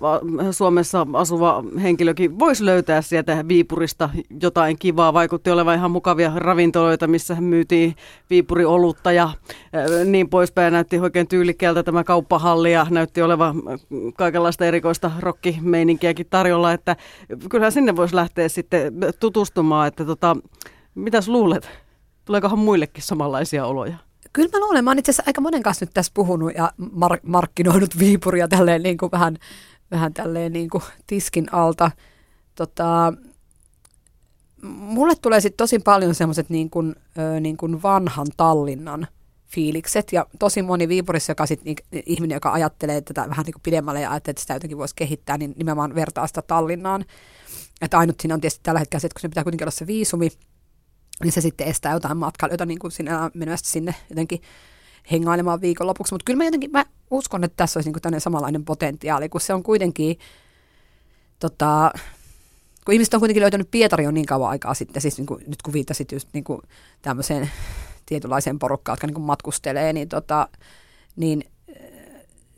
Suomessa 0.51 1.07
asuva 1.13 1.63
henkilökin 1.81 2.39
voisi 2.39 2.65
löytää 2.65 3.01
sieltä 3.01 3.47
Viipurista 3.47 4.09
jotain 4.41 4.79
kivaa. 4.79 5.13
Vaikutti 5.13 5.51
olevan 5.51 5.75
ihan 5.75 5.91
mukavia 5.91 6.31
ravintoloita, 6.35 7.07
missä 7.07 7.35
myytiin 7.41 7.95
Viipuri-olutta 8.29 9.11
ja 9.11 9.29
niin 10.05 10.29
poispäin. 10.29 10.73
Näytti 10.73 10.99
oikein 10.99 11.27
tyylikkäältä 11.27 11.83
tämä 11.83 12.03
kauppahalli 12.03 12.71
ja 12.71 12.87
näytti 12.89 13.21
olevan 13.21 13.55
kaikenlaista 14.17 14.65
erikoista 14.65 15.11
rokkimeininkiäkin 15.19 16.27
tarjolla. 16.29 16.73
Että 16.73 16.95
kyllähän 17.49 17.71
sinne 17.71 17.95
voisi 17.95 18.15
lähteä 18.15 18.49
sitten 18.49 18.93
tutustumaan, 19.19 19.87
että 19.87 20.05
tota, 20.05 20.35
mitäs 20.95 21.27
luulet? 21.27 21.69
Tuleekohan 22.25 22.59
muillekin 22.59 23.03
samanlaisia 23.03 23.65
oloja? 23.65 24.06
Kyllä 24.37 24.49
mä 24.53 24.59
luulen, 24.59 24.83
mä 24.83 24.89
oon 24.89 24.99
itse 24.99 25.09
asiassa 25.09 25.23
aika 25.27 25.41
monen 25.41 25.63
kanssa 25.63 25.85
nyt 25.85 25.93
tässä 25.93 26.11
puhunut 26.15 26.51
ja 26.55 26.71
mark- 26.79 27.23
markkinoinut 27.23 27.99
Viipuria 27.99 28.47
tälleen 28.47 28.83
niin 28.83 28.97
kuin 28.97 29.11
vähän, 29.11 29.37
vähän 29.91 30.13
tälleen 30.13 30.53
niin 30.53 30.69
kuin 30.69 30.83
tiskin 31.07 31.53
alta. 31.53 31.91
Tota, 32.55 33.13
mulle 34.61 35.15
tulee 35.15 35.41
sitten 35.41 35.57
tosi 35.57 35.79
paljon 35.79 36.15
semmoiset 36.15 36.49
niin 36.49 36.69
kuin, 36.69 36.95
niin 37.39 37.57
kuin 37.57 37.83
vanhan 37.83 38.27
Tallinnan 38.37 39.07
fiilikset 39.47 40.13
ja 40.13 40.25
tosi 40.39 40.61
moni 40.61 40.87
Viipurissa, 40.87 41.31
joka 41.31 41.45
sit, 41.45 41.63
niin, 41.63 41.77
ihminen, 42.05 42.35
joka 42.35 42.51
ajattelee 42.51 43.01
tätä 43.01 43.29
vähän 43.29 43.45
niin 43.45 43.53
kuin 43.53 43.63
pidemmälle 43.63 44.01
ja 44.01 44.11
ajattelee, 44.11 44.31
että 44.31 44.41
sitä 44.41 44.53
jotenkin 44.53 44.77
voisi 44.77 44.95
kehittää, 44.95 45.37
niin 45.37 45.53
nimenomaan 45.57 45.95
vertaa 45.95 46.27
sitä 46.27 46.41
Tallinnaan. 46.41 47.05
Että 47.81 47.97
ainut 47.97 48.19
siinä 48.19 48.33
on 48.35 48.41
tietysti 48.41 48.63
tällä 48.63 48.79
hetkellä 48.79 48.99
se, 48.99 49.07
että 49.07 49.15
kun 49.15 49.21
se 49.21 49.29
pitää 49.29 49.43
kuitenkin 49.43 49.65
olla 49.65 49.71
se 49.71 49.87
viisumi, 49.87 50.29
niin 51.23 51.31
se 51.31 51.41
sitten 51.41 51.67
estää 51.67 51.93
jotain 51.93 52.17
matkailijoita 52.17 52.65
niin 52.65 52.79
kuin 52.79 52.91
sinne, 52.91 53.11
menemästä 53.33 53.69
sinne 53.69 53.95
jotenkin 54.09 54.41
hengailemaan 55.11 55.61
viikonlopuksi. 55.61 56.13
Mutta 56.13 56.23
kyllä 56.25 56.37
mä 56.37 56.45
jotenkin 56.45 56.71
mä 56.71 56.85
uskon, 57.11 57.43
että 57.43 57.57
tässä 57.57 57.79
olisi 57.79 57.91
niin 57.91 58.21
samanlainen 58.21 58.65
potentiaali, 58.65 59.29
kun 59.29 59.41
se 59.41 59.53
on 59.53 59.63
kuitenkin, 59.63 60.19
tota, 61.39 61.91
kun 62.85 62.93
ihmiset 62.93 63.13
on 63.13 63.19
kuitenkin 63.19 63.41
löytänyt 63.41 63.71
Pietari 63.71 64.03
jo 64.03 64.11
niin 64.11 64.25
kauan 64.25 64.49
aikaa 64.49 64.73
sitten, 64.73 65.01
siis 65.01 65.17
niin 65.17 65.25
kuin, 65.25 65.43
nyt 65.47 65.61
kun 65.61 65.73
viittasit 65.73 66.11
just 66.11 66.29
niin 66.33 66.43
kuin 66.43 66.61
tämmöiseen 67.01 67.51
tietynlaiseen 68.05 68.59
porukkaan, 68.59 68.93
jotka 68.93 69.07
niin 69.07 69.15
kuin 69.15 69.25
matkustelee, 69.25 69.93
niin, 69.93 70.09
tota, 70.09 70.49
niin, 71.15 71.43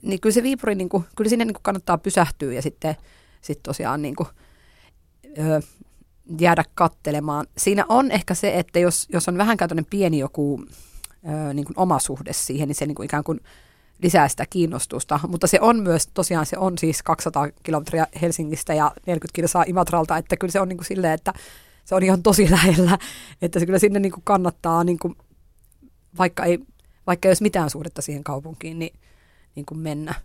niin 0.02 0.20
kyllä 0.22 0.34
se 0.34 0.44
Viipuri, 0.44 0.76
niin 0.76 0.90
kuin, 0.90 1.04
kyllä 1.16 1.30
sinne 1.30 1.46
niin 1.46 1.54
kuin 1.54 1.64
kannattaa 1.64 1.98
pysähtyä 1.98 2.54
ja 2.54 2.62
sitten 2.62 2.96
sit 3.42 3.64
tosiaan 3.64 4.02
niin 4.02 4.16
kuin, 4.16 4.30
öö, 5.38 5.60
jäädä 6.40 6.64
kattelemaan. 6.76 7.48
Siinä 7.58 7.86
on 7.90 8.12
ehkä 8.12 8.34
se, 8.34 8.60
että 8.60 8.80
jos, 8.80 9.08
jos 9.14 9.28
on 9.28 9.38
vähän 9.38 9.58
tämmöinen 9.58 9.86
pieni 9.90 10.20
joku 10.20 10.64
ö, 11.28 11.54
niin 11.54 11.66
kuin 11.66 11.80
oma 11.80 12.00
suhde 12.00 12.34
siihen, 12.34 12.68
niin 12.68 12.76
se 12.76 12.86
niin 12.86 12.96
kuin 12.96 13.06
ikään 13.06 13.24
kuin 13.24 13.40
lisää 14.04 14.28
sitä 14.28 14.46
kiinnostusta. 14.50 15.20
Mutta 15.28 15.48
se 15.48 15.60
on 15.62 15.80
myös, 15.84 16.08
tosiaan 16.14 16.46
se 16.46 16.58
on 16.58 16.78
siis 16.78 17.04
200 17.04 17.48
kilometriä 17.64 18.08
Helsingistä 18.22 18.74
ja 18.74 18.92
40 19.06 19.36
kilsaa 19.36 19.64
Imatralta, 19.68 20.18
että 20.18 20.38
kyllä 20.38 20.52
se 20.52 20.60
on 20.60 20.70
niin 20.70 20.78
kuin 20.78 20.86
silleen, 20.86 21.14
että 21.14 21.34
se 21.86 21.96
on 21.96 22.04
ihan 22.04 22.24
tosi 22.24 22.52
lähellä, 22.56 22.98
että 23.42 23.60
se 23.60 23.66
kyllä 23.66 23.80
sinne 23.80 24.00
niin 24.00 24.12
kuin 24.12 24.24
kannattaa, 24.24 24.84
niin 24.84 25.00
kuin, 25.00 25.16
vaikka, 26.18 26.46
ei, 26.46 26.60
vaikka 27.08 27.28
ei 27.28 27.30
olisi 27.30 27.44
mitään 27.44 27.70
suhdetta 27.70 28.02
siihen 28.02 28.24
kaupunkiin, 28.24 28.80
niin, 28.80 29.00
niin 29.56 29.66
kuin 29.66 29.80
mennä. 29.80 30.16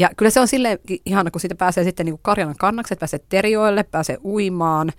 Ja 0.00 0.10
kyllä 0.16 0.30
se 0.30 0.40
on 0.40 0.48
silleen 0.48 0.78
ihana, 1.04 1.30
kun 1.30 1.40
siitä 1.40 1.54
pääsee 1.54 1.84
sitten 1.84 2.06
niin 2.06 2.12
kuin 2.12 2.22
Karjalan 2.22 2.54
kannakset, 2.58 2.98
pääsee 2.98 3.20
terjoille, 3.28 3.82
pääsee 3.82 4.18
uimaan. 4.24 4.92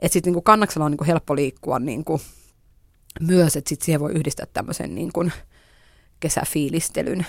Että 0.00 0.12
sitten 0.12 0.32
niin 0.32 0.42
kannaksella 0.42 0.84
on 0.84 0.90
niin 0.90 0.98
kuin 0.98 1.06
helppo 1.06 1.36
liikkua 1.36 1.78
niin 1.78 2.04
kuin 2.04 2.20
myös, 3.20 3.56
että 3.56 3.68
sitten 3.68 3.84
siihen 3.86 4.00
voi 4.00 4.12
yhdistää 4.12 4.46
tämmöisen 4.52 4.94
niin 4.94 5.12
kuin 5.12 5.32
kesäfiilistelyn. 6.20 7.26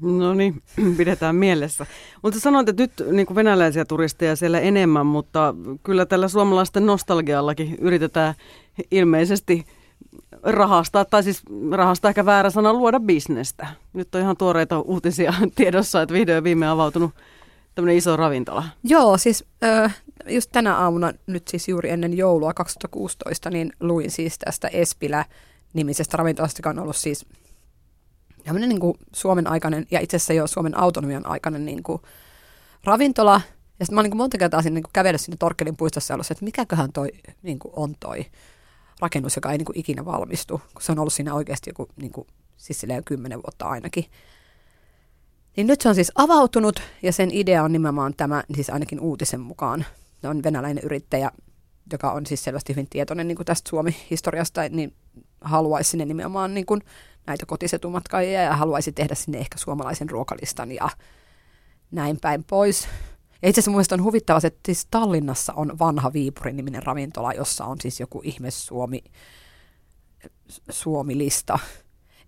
No 0.00 0.34
niin, 0.34 0.62
pidetään 0.96 1.36
mielessä. 1.36 1.86
Mutta 2.22 2.40
sanoit, 2.40 2.68
että 2.68 2.82
nyt 2.82 2.92
niin 3.12 3.26
kuin 3.26 3.34
venäläisiä 3.34 3.84
turisteja 3.84 4.36
siellä 4.36 4.60
enemmän, 4.60 5.06
mutta 5.06 5.54
kyllä 5.82 6.06
tällä 6.06 6.28
suomalaisten 6.28 6.86
nostalgiallakin 6.86 7.76
yritetään 7.80 8.34
ilmeisesti 8.90 9.66
rahasta, 10.42 11.04
tai 11.04 11.22
siis 11.22 11.42
rahasta 11.70 12.08
ehkä 12.08 12.24
väärä 12.24 12.50
sana, 12.50 12.72
luoda 12.72 13.00
bisnestä. 13.00 13.66
Nyt 13.92 14.14
on 14.14 14.20
ihan 14.20 14.36
tuoreita 14.36 14.80
uutisia 14.80 15.34
tiedossa, 15.56 16.02
että 16.02 16.12
vihdoin 16.12 16.44
viime 16.44 16.68
avautunut 16.68 17.10
tämmöinen 17.74 17.96
iso 17.96 18.16
ravintola. 18.16 18.64
Joo, 18.84 19.18
siis 19.18 19.44
just 20.28 20.50
tänä 20.52 20.76
aamuna, 20.76 21.12
nyt 21.26 21.48
siis 21.48 21.68
juuri 21.68 21.90
ennen 21.90 22.16
joulua 22.16 22.54
2016, 22.54 23.50
niin 23.50 23.72
luin 23.80 24.10
siis 24.10 24.38
tästä 24.38 24.68
Espilä-nimisestä 24.68 26.16
ravintolasta, 26.16 26.58
joka 26.58 26.70
on 26.70 26.78
ollut 26.78 26.96
siis 26.96 27.26
tämmöinen 28.44 28.68
niin 28.68 28.80
kuin 28.80 28.98
Suomen 29.12 29.46
aikainen, 29.46 29.86
ja 29.90 30.00
itse 30.00 30.16
asiassa 30.16 30.32
jo 30.32 30.46
Suomen 30.46 30.78
autonomian 30.78 31.26
aikainen 31.26 31.64
niin 31.64 31.82
kuin 31.82 32.02
ravintola. 32.84 33.40
Ja 33.78 33.84
sitten 33.84 33.94
mä 33.94 34.00
olin 34.00 34.10
niin 34.10 34.16
monta 34.16 34.38
kertaa 34.38 34.62
sinne, 34.62 34.80
niin 34.80 34.90
kävellyt 34.92 35.20
sinne 35.20 35.36
Torkelin 35.38 35.76
puistossa 35.76 36.14
ollut, 36.14 36.30
että 36.30 36.44
mikäköhän 36.44 36.92
toi 36.92 37.08
niin 37.42 37.58
kuin 37.58 37.72
on 37.76 37.94
toi 38.00 38.26
rakennus, 39.00 39.36
joka 39.36 39.52
ei 39.52 39.58
niin 39.58 39.66
kuin 39.66 39.78
ikinä 39.78 40.04
valmistu, 40.04 40.60
kun 40.74 40.82
se 40.82 40.92
on 40.92 40.98
ollut 40.98 41.12
siinä 41.12 41.34
oikeasti 41.34 41.70
joku 41.70 41.88
niin 41.96 42.12
kuin, 42.12 42.26
siis 42.56 42.86
kymmenen 43.04 43.42
vuotta 43.42 43.66
ainakin. 43.66 44.04
Niin 45.56 45.66
nyt 45.66 45.80
se 45.80 45.88
on 45.88 45.94
siis 45.94 46.12
avautunut 46.14 46.82
ja 47.02 47.12
sen 47.12 47.30
idea 47.32 47.64
on 47.64 47.72
nimenomaan 47.72 48.14
tämä, 48.16 48.42
siis 48.54 48.70
ainakin 48.70 49.00
uutisen 49.00 49.40
mukaan, 49.40 49.84
ne 50.22 50.28
on 50.28 50.42
venäläinen 50.42 50.84
yrittäjä, 50.84 51.30
joka 51.92 52.12
on 52.12 52.26
siis 52.26 52.44
selvästi 52.44 52.72
hyvin 52.72 52.86
tietoinen 52.90 53.28
niin 53.28 53.36
kuin 53.36 53.46
tästä 53.46 53.68
Suomi-historiasta, 53.68 54.68
niin 54.68 54.94
haluaisi 55.40 55.90
sinne 55.90 56.04
nimenomaan 56.04 56.54
niin 56.54 56.66
kuin 56.66 56.80
näitä 57.26 57.46
kotisetumatkaajia 57.46 58.42
ja 58.42 58.56
haluaisi 58.56 58.92
tehdä 58.92 59.14
sinne 59.14 59.38
ehkä 59.38 59.58
suomalaisen 59.58 60.10
ruokalistan 60.10 60.72
ja 60.72 60.88
näin 61.90 62.18
päin 62.20 62.44
pois. 62.44 62.88
Ja 63.42 63.48
itse 63.48 63.60
asiassa 63.60 63.70
mun 63.70 63.84
on 63.92 64.04
huvittava, 64.04 64.40
että 64.44 64.60
siis 64.66 64.86
Tallinnassa 64.90 65.52
on 65.52 65.78
vanha 65.78 66.12
Viipuri-niminen 66.12 66.82
ravintola, 66.82 67.32
jossa 67.32 67.64
on 67.64 67.76
siis 67.80 68.00
joku 68.00 68.20
ihme 68.24 68.50
Suomi, 68.50 69.04
Suomi-lista. 70.70 71.58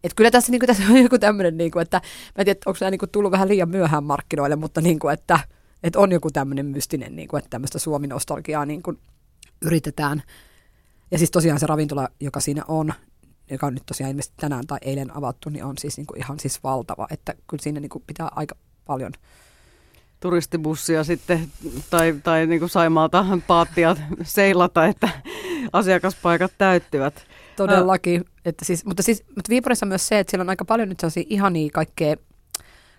Et 0.05 0.15
kyllä 0.15 0.31
tässä, 0.31 0.53
niin 0.53 0.61
kuin, 0.61 0.67
tässä 0.67 0.83
on 0.91 1.03
joku 1.03 1.19
tämmöinen, 1.19 1.57
niin 1.57 1.81
että 1.81 1.97
mä 1.97 2.33
en 2.39 2.45
tiedä, 2.45 2.61
onko 2.67 2.79
tämä 2.79 2.91
niin 2.91 2.99
kuin, 2.99 3.11
tullut 3.11 3.33
vähän 3.33 3.49
liian 3.49 3.69
myöhään 3.69 4.05
markkinoille, 4.05 4.57
mutta 4.57 4.81
niin 4.81 4.99
kuin, 4.99 5.15
että, 5.15 5.39
että 5.83 5.99
on 5.99 6.13
joku 6.13 6.31
tämmöinen 6.31 6.67
mystinen, 6.67 7.17
niin 7.17 7.29
kuin, 7.29 7.39
että 7.39 7.51
tämmöistä 7.51 7.79
Suomi-nostalgiaa 7.79 8.67
niin 8.67 8.83
kuin, 8.83 8.99
yritetään. 9.63 10.23
Ja 11.11 11.19
siis 11.19 11.31
tosiaan 11.31 11.61
se 11.61 11.67
ravintola, 11.67 12.09
joka 12.21 12.41
siinä 12.41 12.65
on, 12.69 12.93
joka 13.51 13.67
on 13.67 13.75
nyt 13.75 13.87
tosiaan 13.87 14.11
ilmeisesti 14.11 14.37
tänään 14.41 14.67
tai 14.67 14.79
eilen 14.83 15.17
avattu, 15.17 15.49
niin 15.51 15.65
on 15.65 15.79
siis 15.79 15.97
niin 15.97 16.07
kuin 16.07 16.19
ihan 16.19 16.41
siis 16.41 16.63
valtava, 16.63 17.07
että 17.11 17.35
kyllä 17.51 17.63
siinä 17.63 17.81
niin 17.81 17.91
kuin 17.91 18.05
pitää 18.07 18.29
aika 18.37 18.57
paljon 18.85 19.13
turistibussia 20.21 21.05
sitten 21.05 21.53
tai, 21.91 22.15
tai 22.25 22.47
niin 22.47 22.59
kuin 22.59 22.71
Saimaalta 22.71 23.27
paattia 23.47 23.97
seilata, 24.23 24.87
että 24.87 25.09
asiakaspaikat 25.73 26.53
täyttyvät. 26.59 27.27
Todellakin. 27.57 28.25
Että 28.45 28.65
siis, 28.65 28.85
mutta, 28.85 29.03
siis, 29.03 29.25
mutta 29.37 29.49
Viipurissa 29.49 29.87
on 29.87 29.89
myös 29.89 30.09
se, 30.09 30.19
että 30.19 30.31
siellä 30.31 30.43
on 30.43 30.49
aika 30.49 30.65
paljon 30.65 30.89
nyt 30.89 31.01
sellaisia 31.01 31.25
ihania 31.27 31.71
kaikkea, 31.73 32.17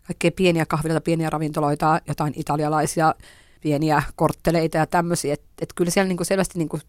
kaikkea 0.07 0.31
pieniä 0.35 0.65
kahviloita, 0.65 1.01
pieniä 1.01 1.29
ravintoloita, 1.29 2.01
jotain 2.07 2.33
italialaisia 2.35 3.15
pieniä 3.61 4.03
kortteleita 4.15 4.77
ja 4.77 4.87
tämmöisiä. 4.87 5.33
Että 5.33 5.47
et 5.61 5.73
kyllä 5.75 5.91
siellä 5.91 6.07
niinku 6.07 6.23
selvästi 6.23 6.59
niinku 6.59 6.79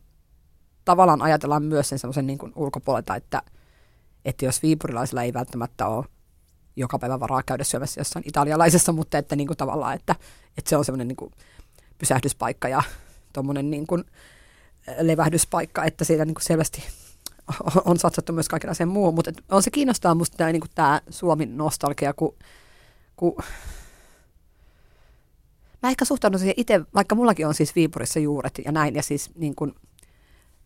tavallaan 0.85 1.23
ajatellaan 1.23 1.63
myös 1.63 1.89
sen 1.89 1.99
semmoisen 1.99 2.27
niinku 2.27 2.51
ulkopuolelta, 2.57 3.17
että, 3.17 3.43
että 4.25 4.45
jos 4.45 4.63
viipurilaisilla 4.63 5.23
ei 5.23 5.33
välttämättä 5.33 5.87
ole 5.87 6.05
joka 6.77 6.99
päivä 6.99 7.21
varaa 7.21 7.43
käydä 7.43 7.65
syömässä 7.65 8.01
jossain 8.01 8.29
italialaisessa, 8.29 8.93
mutta 8.93 9.19
että 9.19 9.37
niinku 9.37 9.55
tavallaan, 9.55 9.95
että, 9.95 10.15
että 10.59 10.69
se 10.69 10.77
on 10.77 10.85
semmoinen 10.85 11.09
niinku 11.09 11.33
pysähdyspaikka 11.99 12.69
ja 12.69 12.83
tuommoinen 13.33 13.71
niinku 13.71 14.03
levähdyspaikka, 14.99 15.85
että 15.85 16.05
siellä 16.05 16.25
niinku 16.25 16.41
selvästi 16.41 16.83
on 17.85 17.99
satsattu 17.99 18.33
myös 18.33 18.49
kaikenlaiseen 18.49 18.89
muuhun, 18.89 19.15
mutta 19.15 19.33
on 19.51 19.63
se 19.63 19.71
kiinnostaa 19.71 20.15
musta 20.15 20.37
tämä, 20.37 20.53
niin 20.53 20.63
tämä 20.75 21.01
Suomen 21.11 21.57
nostalgia, 21.57 22.13
kun, 22.13 22.35
kun 23.17 23.37
mä 25.83 25.89
ehkä 25.89 26.05
suhtaudun 26.05 26.39
siihen 26.41 26.55
itse, 26.57 26.81
vaikka 26.95 27.15
mullakin 27.15 27.47
on 27.47 27.55
siis 27.55 27.75
Viipurissa 27.75 28.19
juuret 28.19 28.61
ja 28.65 28.73
näin, 28.73 28.95
ja 28.95 29.03
siis 29.03 29.31
niin 29.35 29.55
kuin, 29.55 29.75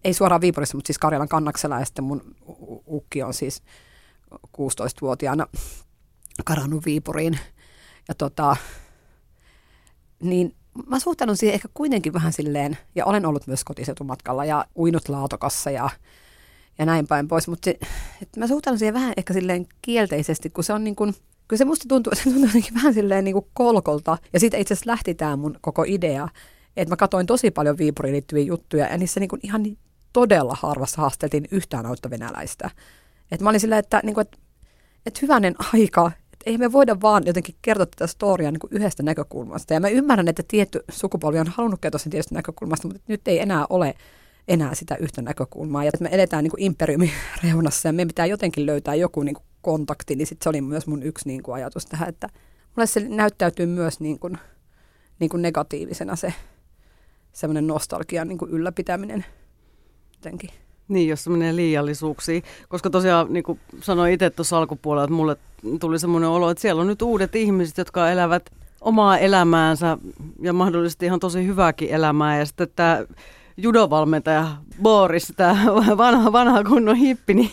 ei 0.05 0.15
suoraan 0.15 0.41
Viipurissa, 0.41 0.77
mutta 0.77 0.87
siis 0.87 0.99
Karjalan 0.99 1.29
kannaksella, 1.29 1.79
ja 1.79 1.85
sitten 1.85 2.05
mun 2.05 2.35
ukki 2.87 3.23
on 3.23 3.35
siis 3.35 3.63
16-vuotiaana 4.35 5.47
karannut 6.45 6.87
Viipuriin, 6.87 7.39
ja 8.09 8.15
tota, 8.15 8.57
niin 10.23 10.55
mä 10.87 10.99
suhtaudun 10.99 11.37
siihen 11.37 11.55
ehkä 11.55 11.69
kuitenkin 11.75 12.13
vähän 12.13 12.33
silleen, 12.33 12.79
ja 12.95 13.05
olen 13.07 13.27
ollut 13.27 13.47
myös 13.47 13.65
kotiseutumatkalla 13.65 14.45
ja 14.45 14.65
uinut 14.77 15.09
laatokassa 15.09 15.71
ja 15.71 15.91
ja 16.79 16.87
näin 16.87 17.07
päin 17.07 17.29
pois. 17.29 17.49
Mutta 17.49 17.71
mä 18.37 18.47
suhtaudun 18.47 18.79
siihen 18.79 18.95
vähän 18.95 19.13
ehkä 19.17 19.33
silleen 19.33 19.67
kielteisesti, 19.83 20.51
kun 20.51 20.65
se 20.65 20.73
on 20.73 20.85
niin 20.85 20.97
kuin, 20.97 21.15
kyllä 21.49 21.59
se 21.59 21.65
musta 21.65 21.85
tuntuu, 21.89 22.13
se 22.17 22.23
tuntuu 22.23 22.61
vähän 22.75 22.95
silleen 22.95 23.25
niin 23.25 23.35
kuin 23.35 23.47
kolkolta. 23.55 24.19
Ja 24.33 24.41
siitä 24.41 24.57
itse 24.57 24.75
asiassa 24.75 24.91
lähti 24.91 25.15
tämä 25.15 25.37
mun 25.37 25.59
koko 25.61 25.85
idea, 25.87 26.29
että 26.77 26.93
mä 26.93 26.97
katsoin 26.97 27.27
tosi 27.27 27.51
paljon 27.51 27.79
Viipuriin 27.79 28.13
liittyviä 28.13 28.45
juttuja, 28.45 28.87
ja 28.87 28.99
niissä 28.99 29.21
niin 29.21 29.29
kuin 29.29 29.41
ihan 29.43 29.63
niin 29.63 29.79
todella 30.13 30.57
harvassa 30.61 31.01
haasteltiin 31.01 31.49
yhtään 31.51 31.87
autta 31.87 32.11
venäläistä. 32.11 32.71
Et 33.31 33.41
mä 33.41 33.49
olin 33.49 33.61
silleen, 33.61 33.79
että, 33.79 34.01
niin 34.05 34.15
kuin, 34.15 34.23
että, 34.23 34.39
että 35.07 35.19
hyvänen 35.23 35.55
aika, 35.73 36.11
ei 36.47 36.59
me 36.59 36.73
voida 36.73 37.01
vaan 37.01 37.27
jotenkin 37.27 37.55
kertoa 37.63 37.87
tätä 37.87 38.07
storiaa 38.07 38.53
niin 38.53 38.61
yhdestä 38.71 39.03
näkökulmasta. 39.03 39.75
Ja 39.75 39.81
mä 39.81 39.89
ymmärrän, 39.89 40.29
että 40.29 40.43
tietty 40.49 40.85
sukupolvi 40.91 41.39
on 41.39 41.47
halunnut 41.47 41.81
kertoa 41.81 41.99
sen 41.99 42.11
tietystä 42.11 42.35
näkökulmasta, 42.35 42.89
mutta 42.89 43.03
nyt 43.09 43.29
ei 43.29 43.41
enää 43.41 43.67
ole 43.71 43.95
enää 44.49 44.75
sitä 44.75 44.97
yhtä 44.97 45.23
näkökulmaa. 45.23 45.85
Ja 45.85 45.89
että 45.89 46.03
me 46.03 46.09
edetään 46.09 46.45
niin 46.45 46.53
imperiumin 46.57 47.11
reunassa 47.45 47.89
ja 47.89 47.93
me 47.93 48.07
pitää 48.07 48.27
jotenkin 48.27 48.67
löytää 48.67 48.95
joku 48.95 49.23
niin 49.23 49.35
kuin 49.35 49.47
kontakti, 49.63 50.17
niin 50.17 50.27
sit 50.27 50.43
se 50.43 50.49
oli 50.49 50.61
myös 50.61 50.87
mun 50.87 51.03
yksi 51.03 51.29
niin 51.29 51.43
kuin 51.43 51.55
ajatus 51.55 51.87
tähän, 51.87 52.09
että 52.09 52.29
mulle 52.77 52.87
se 52.87 53.01
näyttäytyy 53.09 53.67
myös 53.67 54.01
niin 54.01 54.19
kuin, 54.19 54.39
niin 55.19 55.29
kuin 55.29 55.43
negatiivisena 55.43 56.17
se 56.17 56.35
semmoinen 57.33 57.67
nostalgian 57.67 58.29
niin 58.29 58.39
kuin 58.39 58.51
ylläpitäminen 58.51 59.25
jotenkin. 60.15 60.51
Niin, 60.89 61.09
jos 61.09 61.25
se 61.25 61.31
menee 61.31 61.57
liiallisuuksiin. 61.57 62.43
Koska 62.69 62.91
tosiaan, 62.91 63.33
niin 63.33 63.43
kuin 63.43 63.61
sanoin 63.81 64.13
itse 64.13 64.31
tuossa 64.31 64.59
alkupuolella, 64.59 65.05
että 65.05 65.15
mulle 65.15 65.37
tuli 65.81 65.99
semmoinen 65.99 66.31
olo, 66.31 66.51
että 66.51 66.63
siellä 66.63 66.81
on 66.81 66.87
nyt 66.87 67.03
uudet 67.03 67.37
ihmiset, 67.37 67.79
jotka 67.79 68.11
elävät 68.11 68.51
omaa 68.81 69.19
elämäänsä 69.19 69.99
ja 70.43 70.53
mahdollisesti 70.53 71.07
ihan 71.07 71.21
tosi 71.21 71.47
hyvääkin 71.47 71.91
elämää. 71.91 72.39
Ja 72.39 72.47
sitten 72.47 72.69
tämä 72.77 73.05
judovalmentaja 73.57 74.49
Boris, 74.83 75.33
tämä 75.37 75.65
vanha, 75.97 76.33
vanha 76.33 76.65
kunnon 76.65 76.97
hippi, 76.97 77.35
niin 77.35 77.51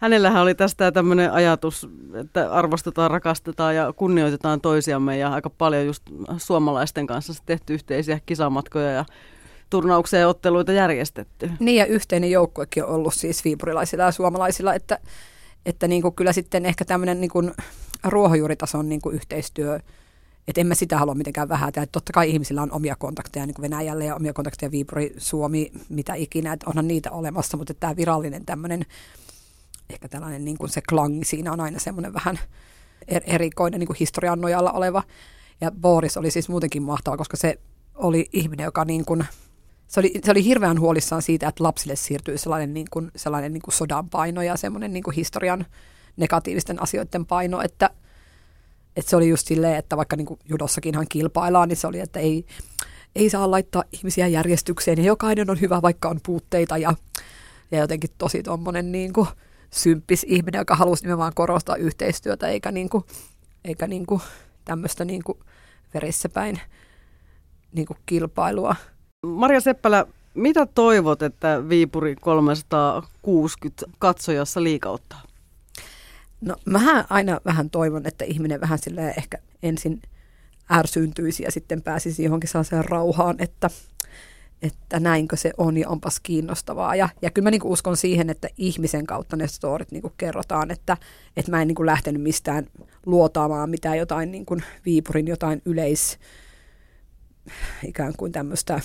hänellähän 0.00 0.42
oli 0.42 0.54
tästä 0.54 0.92
tämmöinen 0.92 1.32
ajatus, 1.32 1.88
että 2.14 2.52
arvostetaan, 2.52 3.10
rakastetaan 3.10 3.76
ja 3.76 3.92
kunnioitetaan 3.92 4.60
toisiamme 4.60 5.18
ja 5.18 5.32
aika 5.32 5.50
paljon 5.50 5.86
just 5.86 6.02
suomalaisten 6.36 7.06
kanssa 7.06 7.42
tehty 7.46 7.74
yhteisiä 7.74 8.20
kisamatkoja 8.26 8.90
ja 8.90 9.04
turnauksia 9.70 10.20
ja 10.20 10.28
otteluita 10.28 10.72
järjestetty. 10.72 11.50
Niin 11.60 11.76
ja 11.76 11.86
yhteinen 11.86 12.30
joukkuekin 12.30 12.84
on 12.84 12.90
ollut 12.90 13.14
siis 13.14 13.44
viipurilaisilla 13.44 14.04
ja 14.04 14.12
suomalaisilla, 14.12 14.74
että, 14.74 14.98
että 15.66 15.88
niin 15.88 16.02
kuin 16.02 16.14
kyllä 16.14 16.32
sitten 16.32 16.66
ehkä 16.66 16.84
tämmöinen 16.84 17.20
niin 17.20 17.30
kuin 17.30 17.52
ruohonjuuritason 18.04 18.88
niin 18.88 19.00
kuin 19.00 19.14
yhteistyö 19.14 19.80
että 20.48 20.60
en 20.60 20.66
mä 20.66 20.74
sitä 20.74 20.98
halua 20.98 21.14
mitenkään 21.14 21.48
vähätä. 21.48 21.82
Että 21.82 21.92
totta 21.92 22.12
kai 22.12 22.30
ihmisillä 22.30 22.62
on 22.62 22.72
omia 22.72 22.96
kontakteja 22.96 23.46
niin 23.46 23.54
kuin 23.54 23.62
Venäjälle 23.62 24.04
ja 24.04 24.16
omia 24.16 24.32
kontakteja 24.32 24.70
Viipuri, 24.70 25.14
Suomi, 25.18 25.72
mitä 25.88 26.14
ikinä, 26.14 26.52
että 26.52 26.66
onhan 26.70 26.88
niitä 26.88 27.10
olemassa, 27.10 27.56
mutta 27.56 27.74
tämä 27.74 27.96
virallinen 27.96 28.44
tämmöinen, 28.44 28.86
ehkä 29.90 30.08
tällainen 30.08 30.44
niin 30.44 30.58
kuin 30.58 30.70
se 30.70 30.80
klangi 30.88 31.24
siinä 31.24 31.52
on 31.52 31.60
aina 31.60 31.78
semmoinen 31.78 32.14
vähän 32.14 32.38
er-, 33.08 33.22
erikoinen 33.26 33.80
niin 33.80 33.86
kuin 33.86 33.96
historian 34.00 34.40
nojalla 34.40 34.72
oleva. 34.72 35.02
Ja 35.60 35.70
Boris 35.70 36.16
oli 36.16 36.30
siis 36.30 36.48
muutenkin 36.48 36.82
mahtava, 36.82 37.16
koska 37.16 37.36
se 37.36 37.58
oli 37.94 38.28
ihminen, 38.32 38.64
joka 38.64 38.84
niin 38.84 39.04
kuin, 39.04 39.24
se 39.88 40.00
oli, 40.00 40.12
se 40.24 40.30
oli 40.30 40.44
hirveän 40.44 40.80
huolissaan 40.80 41.22
siitä, 41.22 41.48
että 41.48 41.64
lapsille 41.64 41.96
siirtyy 41.96 42.38
sellainen, 42.38 42.74
niin 42.74 42.86
kuin, 42.90 43.10
sellainen 43.16 43.52
niin 43.52 43.62
kuin 43.62 43.74
sodan 43.74 44.10
paino 44.10 44.42
ja 44.42 44.56
semmoinen 44.56 44.92
niin 44.92 45.02
kuin 45.02 45.14
historian 45.14 45.66
negatiivisten 46.16 46.82
asioiden 46.82 47.26
paino, 47.26 47.62
että– 47.62 47.90
että 48.98 49.10
se 49.10 49.16
oli 49.16 49.28
just 49.28 49.46
silleen, 49.46 49.76
että 49.76 49.96
vaikka 49.96 50.16
niin 50.16 50.26
kuin 50.26 50.40
judossakinhan 50.48 51.06
kilpaillaan, 51.08 51.68
niin 51.68 51.76
se 51.76 51.86
oli, 51.86 52.00
että 52.00 52.20
ei, 52.20 52.46
ei 53.16 53.30
saa 53.30 53.50
laittaa 53.50 53.84
ihmisiä 53.92 54.26
järjestykseen 54.26 54.98
ja 54.98 55.04
jokainen 55.04 55.50
on 55.50 55.60
hyvä, 55.60 55.82
vaikka 55.82 56.08
on 56.08 56.20
puutteita 56.26 56.78
ja, 56.78 56.94
ja 57.70 57.78
jotenkin 57.78 58.10
tosi 58.18 58.42
tuommoinen 58.42 58.92
niin 58.92 59.12
kuin 59.12 59.28
symppis 59.70 60.26
ihminen, 60.28 60.58
joka 60.58 60.76
halusi 60.76 61.02
nimenomaan 61.02 61.34
korostaa 61.34 61.76
yhteistyötä 61.76 62.48
eikä, 62.48 62.72
niin 62.72 62.88
kuin, 62.88 63.04
eikä 63.64 63.86
niin 63.86 64.06
kuin 64.06 64.20
tämmöistä 64.64 65.04
niin 65.04 65.22
kuin 65.24 65.38
verissä 65.94 66.28
päin 66.28 66.60
niin 67.72 67.86
kuin 67.86 67.98
kilpailua. 68.06 68.76
Maria 69.28 69.60
Seppälä, 69.60 70.06
mitä 70.34 70.66
toivot, 70.66 71.22
että 71.22 71.68
Viipuri 71.68 72.16
360 72.16 73.86
katsojassa 73.98 74.62
liikauttaa? 74.62 75.22
No 76.40 76.56
mä 76.64 77.04
aina 77.10 77.40
vähän 77.44 77.70
toivon, 77.70 78.06
että 78.06 78.24
ihminen 78.24 78.60
vähän 78.60 78.78
sille 78.78 79.14
ehkä 79.16 79.38
ensin 79.62 80.02
ärsyyntyisi 80.72 81.42
ja 81.42 81.50
sitten 81.50 81.82
pääsisi 81.82 82.24
johonkin 82.24 82.48
sellaiseen 82.48 82.84
rauhaan, 82.84 83.36
että, 83.38 83.70
että 84.62 85.00
näinkö 85.00 85.36
se 85.36 85.52
on 85.56 85.76
ja 85.76 85.88
onpas 85.88 86.20
kiinnostavaa. 86.20 86.96
Ja, 86.96 87.08
ja 87.22 87.30
kyllä 87.30 87.46
mä 87.46 87.50
niin 87.50 87.60
uskon 87.64 87.96
siihen, 87.96 88.30
että 88.30 88.48
ihmisen 88.56 89.06
kautta 89.06 89.36
ne 89.36 89.46
storit 89.46 89.92
niin 89.92 90.02
kerrotaan, 90.16 90.70
että, 90.70 90.96
että 91.36 91.50
mä 91.50 91.62
en 91.62 91.68
niin 91.68 91.86
lähtenyt 91.86 92.22
mistään 92.22 92.66
luotaamaan 93.06 93.70
mitään 93.70 93.98
jotain 93.98 94.30
niin 94.30 94.46
Viipurin 94.84 95.26
jotain 95.26 95.62
yleis 95.64 96.18
ikään 97.84 98.12
kuin 98.16 98.32
tämmöistä 98.32 98.80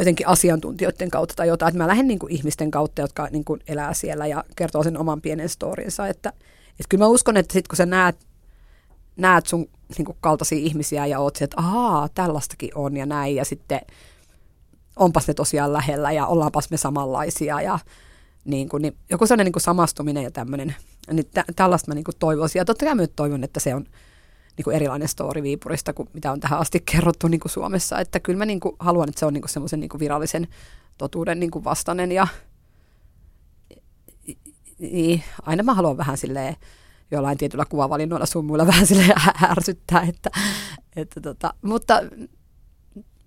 jotenkin 0.00 0.28
asiantuntijoiden 0.28 1.10
kautta 1.10 1.34
tai 1.34 1.48
jotain, 1.48 1.68
että 1.68 1.78
mä 1.84 1.88
lähden 1.88 2.08
niin 2.08 2.18
kuin 2.18 2.32
ihmisten 2.32 2.70
kautta, 2.70 3.00
jotka 3.00 3.28
niin 3.30 3.44
kuin 3.44 3.60
elää 3.68 3.94
siellä 3.94 4.26
ja 4.26 4.44
kertoo 4.56 4.82
sen 4.82 4.98
oman 4.98 5.20
pienen 5.20 5.48
storinsa, 5.48 6.06
että, 6.06 6.28
että 6.70 6.88
kyllä 6.88 7.04
mä 7.04 7.08
uskon, 7.08 7.36
että 7.36 7.52
sit 7.52 7.68
kun 7.68 7.76
sä 7.76 7.86
näet, 7.86 8.16
näet 9.16 9.46
sun 9.46 9.68
niin 9.98 10.06
kuin 10.06 10.18
kaltaisia 10.20 10.58
ihmisiä 10.58 11.06
ja 11.06 11.20
oot 11.20 11.42
että 11.42 11.56
ahaa, 11.58 12.08
tällaistakin 12.08 12.70
on 12.74 12.96
ja 12.96 13.06
näin 13.06 13.34
ja 13.34 13.44
sitten 13.44 13.80
onpas 14.96 15.28
ne 15.28 15.34
tosiaan 15.34 15.72
lähellä 15.72 16.12
ja 16.12 16.26
ollaanpas 16.26 16.70
me 16.70 16.76
samanlaisia 16.76 17.60
ja 17.60 17.78
niin 18.44 18.68
kuin, 18.68 18.82
niin 18.82 18.96
joku 19.10 19.26
sellainen 19.26 19.44
niin 19.44 19.52
kuin 19.52 19.62
samastuminen 19.62 20.24
ja 20.24 20.30
tämmöinen, 20.30 20.74
niin 21.12 21.26
tä, 21.34 21.44
tällaista 21.56 21.90
mä 21.90 21.94
niin 21.94 22.04
kuin 22.04 22.16
toivoisin. 22.18 22.60
Ja 22.60 22.64
totta 22.64 22.84
kai 22.84 22.94
mä 22.94 23.06
toivon, 23.06 23.44
että 23.44 23.60
se 23.60 23.74
on 23.74 23.86
niin 24.56 24.64
kuin 24.64 24.76
erilainen 24.76 25.08
story 25.08 25.42
Viipurista 25.42 25.92
kuin 25.92 26.08
mitä 26.12 26.32
on 26.32 26.40
tähän 26.40 26.58
asti 26.58 26.82
kerrottu 26.92 27.28
niin 27.28 27.40
kuin 27.40 27.52
Suomessa. 27.52 27.98
Että 27.98 28.20
kyllä 28.20 28.38
mä 28.38 28.44
niin 28.44 28.60
kuin 28.60 28.76
haluan, 28.78 29.08
että 29.08 29.18
se 29.18 29.26
on 29.26 29.34
niin 29.34 29.42
kuin 29.42 29.50
semmoisen 29.50 29.80
niin 29.80 29.88
kuin 29.88 30.00
virallisen 30.00 30.48
totuuden 30.98 31.40
niin 31.40 31.50
kuin 31.50 31.64
vastainen 31.64 32.12
ja 32.12 32.26
niin, 34.78 35.22
aina 35.42 35.62
mä 35.62 35.74
haluan 35.74 35.96
vähän 35.96 36.18
silleen 36.18 36.56
jollain 37.10 37.38
tietyllä 37.38 37.64
kuvavalinnoilla 37.64 38.26
sun 38.26 38.44
muilla 38.44 38.66
vähän 38.66 38.86
sille 38.86 39.14
ärsyttää, 39.50 40.00
että, 40.08 40.30
että 40.96 41.20
tota, 41.20 41.54
mutta, 41.62 42.02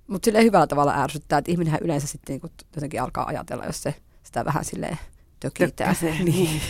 mutta 0.07 0.25
sille 0.25 0.43
hyvällä 0.43 0.67
tavalla 0.67 1.03
ärsyttää, 1.03 1.39
että 1.39 1.51
ihminenhän 1.51 1.81
yleensä 1.83 2.07
sitten 2.07 2.39
niin 2.43 2.51
jotenkin 2.75 3.01
alkaa 3.01 3.27
ajatella, 3.27 3.65
jos 3.65 3.83
se 3.83 3.95
sitä 4.23 4.45
vähän 4.45 4.65
silleen 4.65 4.97
tökitää. 5.39 5.95
Niin. 6.23 6.62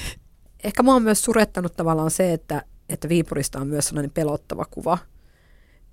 Ehkä 0.64 0.84
mua 0.84 0.96
on 0.96 1.04
myös 1.04 1.24
surettanut 1.24 1.76
tavallaan 1.76 2.12
se, 2.12 2.34
että, 2.34 2.64
että 2.90 3.10
Viipurista 3.10 3.60
on 3.60 3.68
myös 3.68 3.88
sellainen 3.88 4.12
pelottava 4.12 4.66
kuva, 4.72 4.98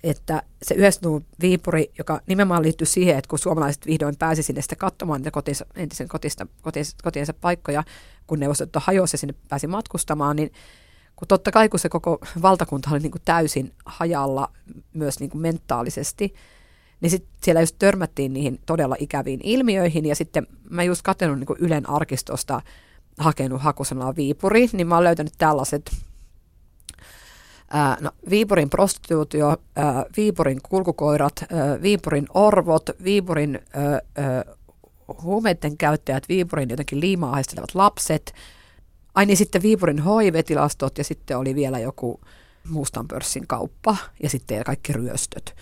että 0.03 0.42
se 0.62 0.74
90-luvun 0.74 1.24
Viipuri, 1.40 1.90
joka 1.98 2.20
nimenomaan 2.26 2.62
liittyy 2.62 2.87
siihen, 2.87 3.18
että 3.18 3.29
kun 3.29 3.38
suomalaiset 3.38 3.87
vihdoin 3.87 4.16
pääsi 4.16 4.42
sinne 4.42 4.62
sitä 4.62 4.76
katsomaan 4.76 5.20
niitä 5.20 5.31
kotinsa, 5.31 5.66
entisen 5.76 6.09
kotista, 6.09 6.46
kotiensa, 6.62 6.96
kotiensa 7.03 7.35
paikkoja, 7.35 7.85
kun 8.26 8.40
neuvostoliitto 8.40 8.81
hajosi 8.83 9.14
ja 9.14 9.18
sinne 9.18 9.35
pääsi 9.48 9.66
matkustamaan, 9.66 10.37
niin 10.37 10.53
kun 11.16 11.29
totta 11.29 11.50
kai 11.50 11.68
kun 11.68 11.81
se 11.81 11.88
koko 11.88 12.18
valtakunta 12.42 12.90
oli 12.90 12.98
niin 12.98 13.11
kuin 13.11 13.22
täysin 13.24 13.72
hajalla 13.85 14.53
myös 14.92 15.20
niin 15.20 15.31
kuin 15.31 15.42
mentaalisesti, 15.42 16.35
niin 17.00 17.11
sitten 17.11 17.31
siellä 17.42 17.61
just 17.61 17.76
törmättiin 17.79 18.33
niihin 18.33 18.61
todella 18.66 18.96
ikäviin 18.98 19.40
ilmiöihin 19.42 20.07
ja 20.07 20.14
sitten 20.14 20.46
mä 20.70 20.83
just 20.83 21.03
katsellut 21.03 21.38
niin 21.38 21.57
Ylen 21.59 21.90
arkistosta 21.90 22.62
hakenut 23.18 23.62
hakusanaa 23.62 24.16
Viipuri, 24.16 24.68
niin 24.72 24.87
mä 24.87 24.94
oon 24.94 25.05
löytänyt 25.05 25.33
tällaiset 25.38 25.90
No, 28.01 28.11
Viipurin 28.31 28.71
prostituutio, 28.71 29.57
Viipurin 30.17 30.61
kulkukoirat, 30.69 31.45
Viipurin 31.83 32.27
orvot, 32.35 32.91
Viipurin 33.05 33.59
huumeiden 35.23 35.77
käyttäjät, 35.77 36.29
Viipurin 36.29 36.71
jotenkin 36.71 37.01
liimaa 37.01 37.31
haistelevat 37.31 37.75
lapset, 37.75 38.35
ai 39.15 39.27
niin 39.27 39.37
sitten 39.37 39.63
Viipurin 39.63 40.03
HIV-tilastot 40.03 40.99
ja 40.99 41.05
sitten 41.05 41.39
oli 41.39 41.55
vielä 41.55 41.79
joku 41.79 42.21
mustan 42.69 43.09
pörssin 43.09 43.47
kauppa 43.47 43.97
ja 44.23 44.31
sitten 44.31 44.65
kaikki 44.65 44.93
ryöstöt. 44.93 45.57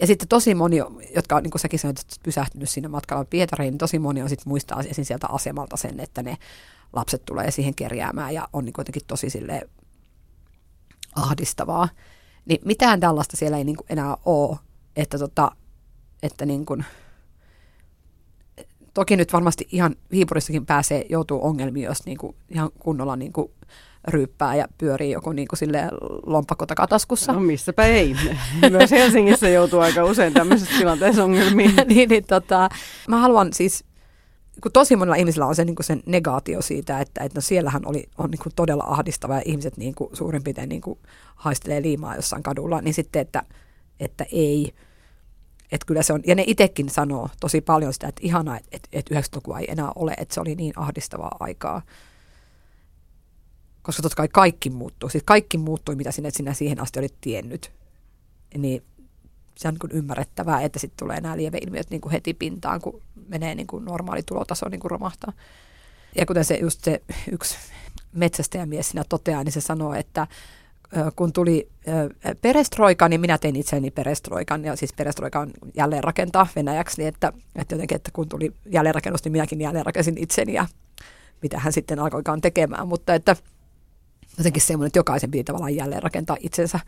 Ja 0.00 0.06
sitten 0.06 0.28
tosi 0.28 0.54
moni, 0.54 0.76
jotka 1.14 1.36
on, 1.36 1.42
niin 1.42 1.50
kuin 1.50 1.60
säkin 1.60 1.78
sanoit, 1.78 2.02
pysähtynyt 2.22 2.68
siinä 2.68 2.88
matkalla 2.88 3.24
Pietariin, 3.24 3.72
niin 3.72 3.78
tosi 3.78 3.98
moni 3.98 4.22
on 4.22 4.28
sitten 4.28 4.48
muistaa 4.48 4.80
esim. 4.80 5.04
sieltä 5.04 5.26
asemalta 5.26 5.76
sen, 5.76 6.00
että 6.00 6.22
ne 6.22 6.36
lapset 6.92 7.24
tulee 7.24 7.50
siihen 7.50 7.74
kerjäämään 7.74 8.34
ja 8.34 8.48
on 8.52 8.64
niin 8.64 8.72
kuitenkin 8.72 9.02
tosi 9.06 9.30
sille 9.30 9.68
ahdistavaa. 11.16 11.88
Niin 12.44 12.60
mitään 12.64 13.00
tällaista 13.00 13.36
siellä 13.36 13.58
ei 13.58 13.64
niin 13.64 13.76
kuin 13.76 13.86
enää 13.90 14.16
ole, 14.24 14.58
että, 14.96 15.18
tota, 15.18 15.52
että 16.22 16.46
niin 16.46 16.66
kuin, 16.66 16.84
toki 18.94 19.16
nyt 19.16 19.32
varmasti 19.32 19.68
ihan 19.72 19.96
Viipurissakin 20.10 20.66
pääsee, 20.66 21.06
joutuu 21.08 21.46
ongelmiin, 21.46 21.84
jos 21.84 22.06
niin 22.06 22.18
kuin 22.18 22.36
ihan 22.48 22.70
kunnolla 22.78 23.16
niin 23.16 23.32
kuin 23.32 23.50
ryyppää 24.08 24.54
ja 24.54 24.68
pyörii 24.78 25.10
joku 25.10 25.32
niin 25.32 25.48
kuin 25.48 25.58
sille 25.58 25.88
lompakko 26.26 26.66
takataskussa. 26.66 27.32
No 27.32 27.40
missäpä 27.40 27.84
ei. 27.84 28.16
Myös 28.70 28.90
Helsingissä 28.90 29.48
joutuu 29.48 29.80
aika 29.80 30.04
usein 30.04 30.34
tämmöisessä 30.34 30.78
tilanteessa 30.78 31.24
ongelmiin. 31.24 31.74
niin, 31.88 32.08
niin 32.08 32.24
tota, 32.24 32.68
mä 33.08 33.18
haluan 33.18 33.52
siis, 33.52 33.84
kun 34.62 34.72
tosi 34.72 34.96
monella 34.96 35.16
ihmisellä 35.16 35.46
on 35.46 35.54
se, 35.54 35.64
niin 35.64 35.76
kuin 35.76 35.86
sen 35.86 36.02
negaatio 36.06 36.62
siitä, 36.62 37.00
että, 37.00 37.24
että 37.24 37.38
no 37.38 37.40
siellähän 37.40 37.86
oli, 37.86 38.08
on 38.18 38.30
niin 38.30 38.42
kuin 38.42 38.52
todella 38.56 38.84
ahdistava 38.86 39.34
ja 39.34 39.42
ihmiset 39.44 39.76
niin 39.76 39.94
kuin 39.94 40.16
suurin 40.16 40.42
piirtein 40.42 40.68
niin 40.68 40.80
kuin 40.80 40.98
haistelee 41.34 41.82
liimaa 41.82 42.16
jossain 42.16 42.42
kadulla, 42.42 42.80
niin 42.80 42.94
sitten, 42.94 43.22
että, 43.22 43.42
että 44.00 44.26
ei, 44.32 44.74
että 45.72 45.86
kyllä 45.86 46.02
se 46.02 46.12
on, 46.12 46.20
ja 46.26 46.34
ne 46.34 46.44
itsekin 46.46 46.90
sanoo 46.90 47.28
tosi 47.40 47.60
paljon 47.60 47.92
sitä, 47.92 48.08
että 48.08 48.20
ihanaa, 48.24 48.58
että, 48.72 48.88
että 48.92 49.14
90-lukua 49.14 49.58
ei 49.58 49.66
enää 49.70 49.92
ole, 49.94 50.14
että 50.18 50.34
se 50.34 50.40
oli 50.40 50.54
niin 50.54 50.72
ahdistavaa 50.76 51.36
aikaa 51.40 51.82
koska 53.88 54.02
totta 54.02 54.16
kai 54.16 54.28
kaikki 54.28 54.70
muuttuu. 54.70 55.08
Siis 55.08 55.24
kaikki 55.24 55.58
muuttui, 55.58 55.96
mitä 55.96 56.12
sinä, 56.12 56.30
sinä 56.30 56.54
siihen 56.54 56.80
asti 56.80 56.98
olit 56.98 57.14
tiennyt. 57.20 57.72
Niin 58.58 58.82
se 59.58 59.68
on 59.68 59.76
niin 59.82 59.98
ymmärrettävää, 59.98 60.62
että 60.62 60.78
sitten 60.78 60.98
tulee 60.98 61.20
nämä 61.20 61.36
lieveilmiöt 61.36 61.90
niin 61.90 62.00
kuin 62.00 62.12
heti 62.12 62.34
pintaan, 62.34 62.80
kun 62.80 63.02
menee 63.28 63.54
niin 63.54 63.66
kuin 63.66 63.84
normaali 63.84 64.22
tulotaso 64.22 64.68
niin 64.68 64.80
kuin 64.80 64.90
romahtaa. 64.90 65.32
Ja 66.16 66.26
kuten 66.26 66.44
se 66.44 66.54
just 66.54 66.84
se 66.84 67.02
yksi 67.32 67.56
metsästäjämies 68.12 68.88
siinä 68.88 69.04
toteaa, 69.08 69.44
niin 69.44 69.52
se 69.52 69.60
sanoo, 69.60 69.94
että 69.94 70.26
kun 71.16 71.32
tuli 71.32 71.68
perestroika, 72.42 73.08
niin 73.08 73.20
minä 73.20 73.38
tein 73.38 73.56
itseäni 73.56 73.90
perestroikan, 73.90 74.64
ja 74.64 74.76
siis 74.76 74.92
perestroika 74.92 75.40
on 75.40 75.50
jälleen 75.74 76.04
rakentaa 76.04 76.46
venäjäksi, 76.56 77.00
niin 77.00 77.08
että, 77.08 77.32
että 77.56 77.74
jotenkin, 77.74 77.96
että 77.96 78.10
kun 78.12 78.28
tuli 78.28 78.52
jälleenrakennus, 78.66 79.24
niin 79.24 79.32
minäkin 79.32 79.60
jälleenrakensin 79.60 80.18
itseni, 80.18 80.52
ja 80.52 80.66
mitä 81.42 81.58
hän 81.58 81.72
sitten 81.72 81.98
alkoikaan 81.98 82.40
tekemään, 82.40 82.88
mutta 82.88 83.14
että 83.14 83.36
jotenkin 84.38 84.62
semmoinen, 84.62 84.86
että 84.86 84.98
jokaisen 84.98 85.30
piti 85.30 85.44
tavallaan 85.44 85.76
jälleen 85.76 86.02
rakentaa 86.02 86.36
itsensä 86.40 86.80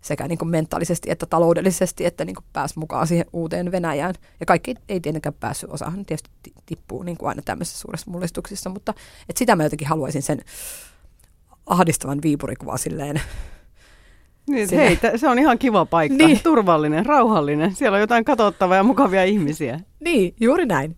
sekä 0.00 0.28
niin 0.28 0.38
kuin 0.38 0.48
mentaalisesti 0.48 1.10
että 1.10 1.26
taloudellisesti, 1.26 2.06
että 2.06 2.24
niin 2.24 2.34
kuin 2.34 2.44
pääsi 2.52 2.78
mukaan 2.78 3.06
siihen 3.06 3.26
uuteen 3.32 3.72
Venäjään. 3.72 4.14
Ja 4.40 4.46
kaikki 4.46 4.74
ei 4.88 5.00
tietenkään 5.00 5.34
päässyt, 5.40 5.70
osahan 5.70 6.06
tietysti 6.06 6.30
tippuu 6.66 7.02
niin 7.02 7.16
kuin 7.16 7.28
aina 7.28 7.42
tämmöisissä 7.44 7.80
suurissa 7.80 8.10
mullistuksissa, 8.10 8.70
mutta 8.70 8.94
että 9.28 9.38
sitä 9.38 9.56
mä 9.56 9.62
jotenkin 9.62 9.88
haluaisin 9.88 10.22
sen 10.22 10.40
ahdistavan 11.66 12.22
viipurikuva 12.22 12.76
silleen 12.76 13.20
niin, 14.48 14.68
hei, 14.72 14.98
se 15.16 15.28
on 15.28 15.38
ihan 15.38 15.58
kiva 15.58 15.86
paikka, 15.86 16.26
niin. 16.26 16.40
turvallinen, 16.42 17.06
rauhallinen. 17.06 17.74
Siellä 17.74 17.96
on 17.96 18.00
jotain 18.00 18.24
katsottavaa 18.24 18.76
ja 18.76 18.82
mukavia 18.82 19.24
ihmisiä. 19.24 19.80
Niin, 20.00 20.34
juuri 20.40 20.66
näin. 20.66 20.96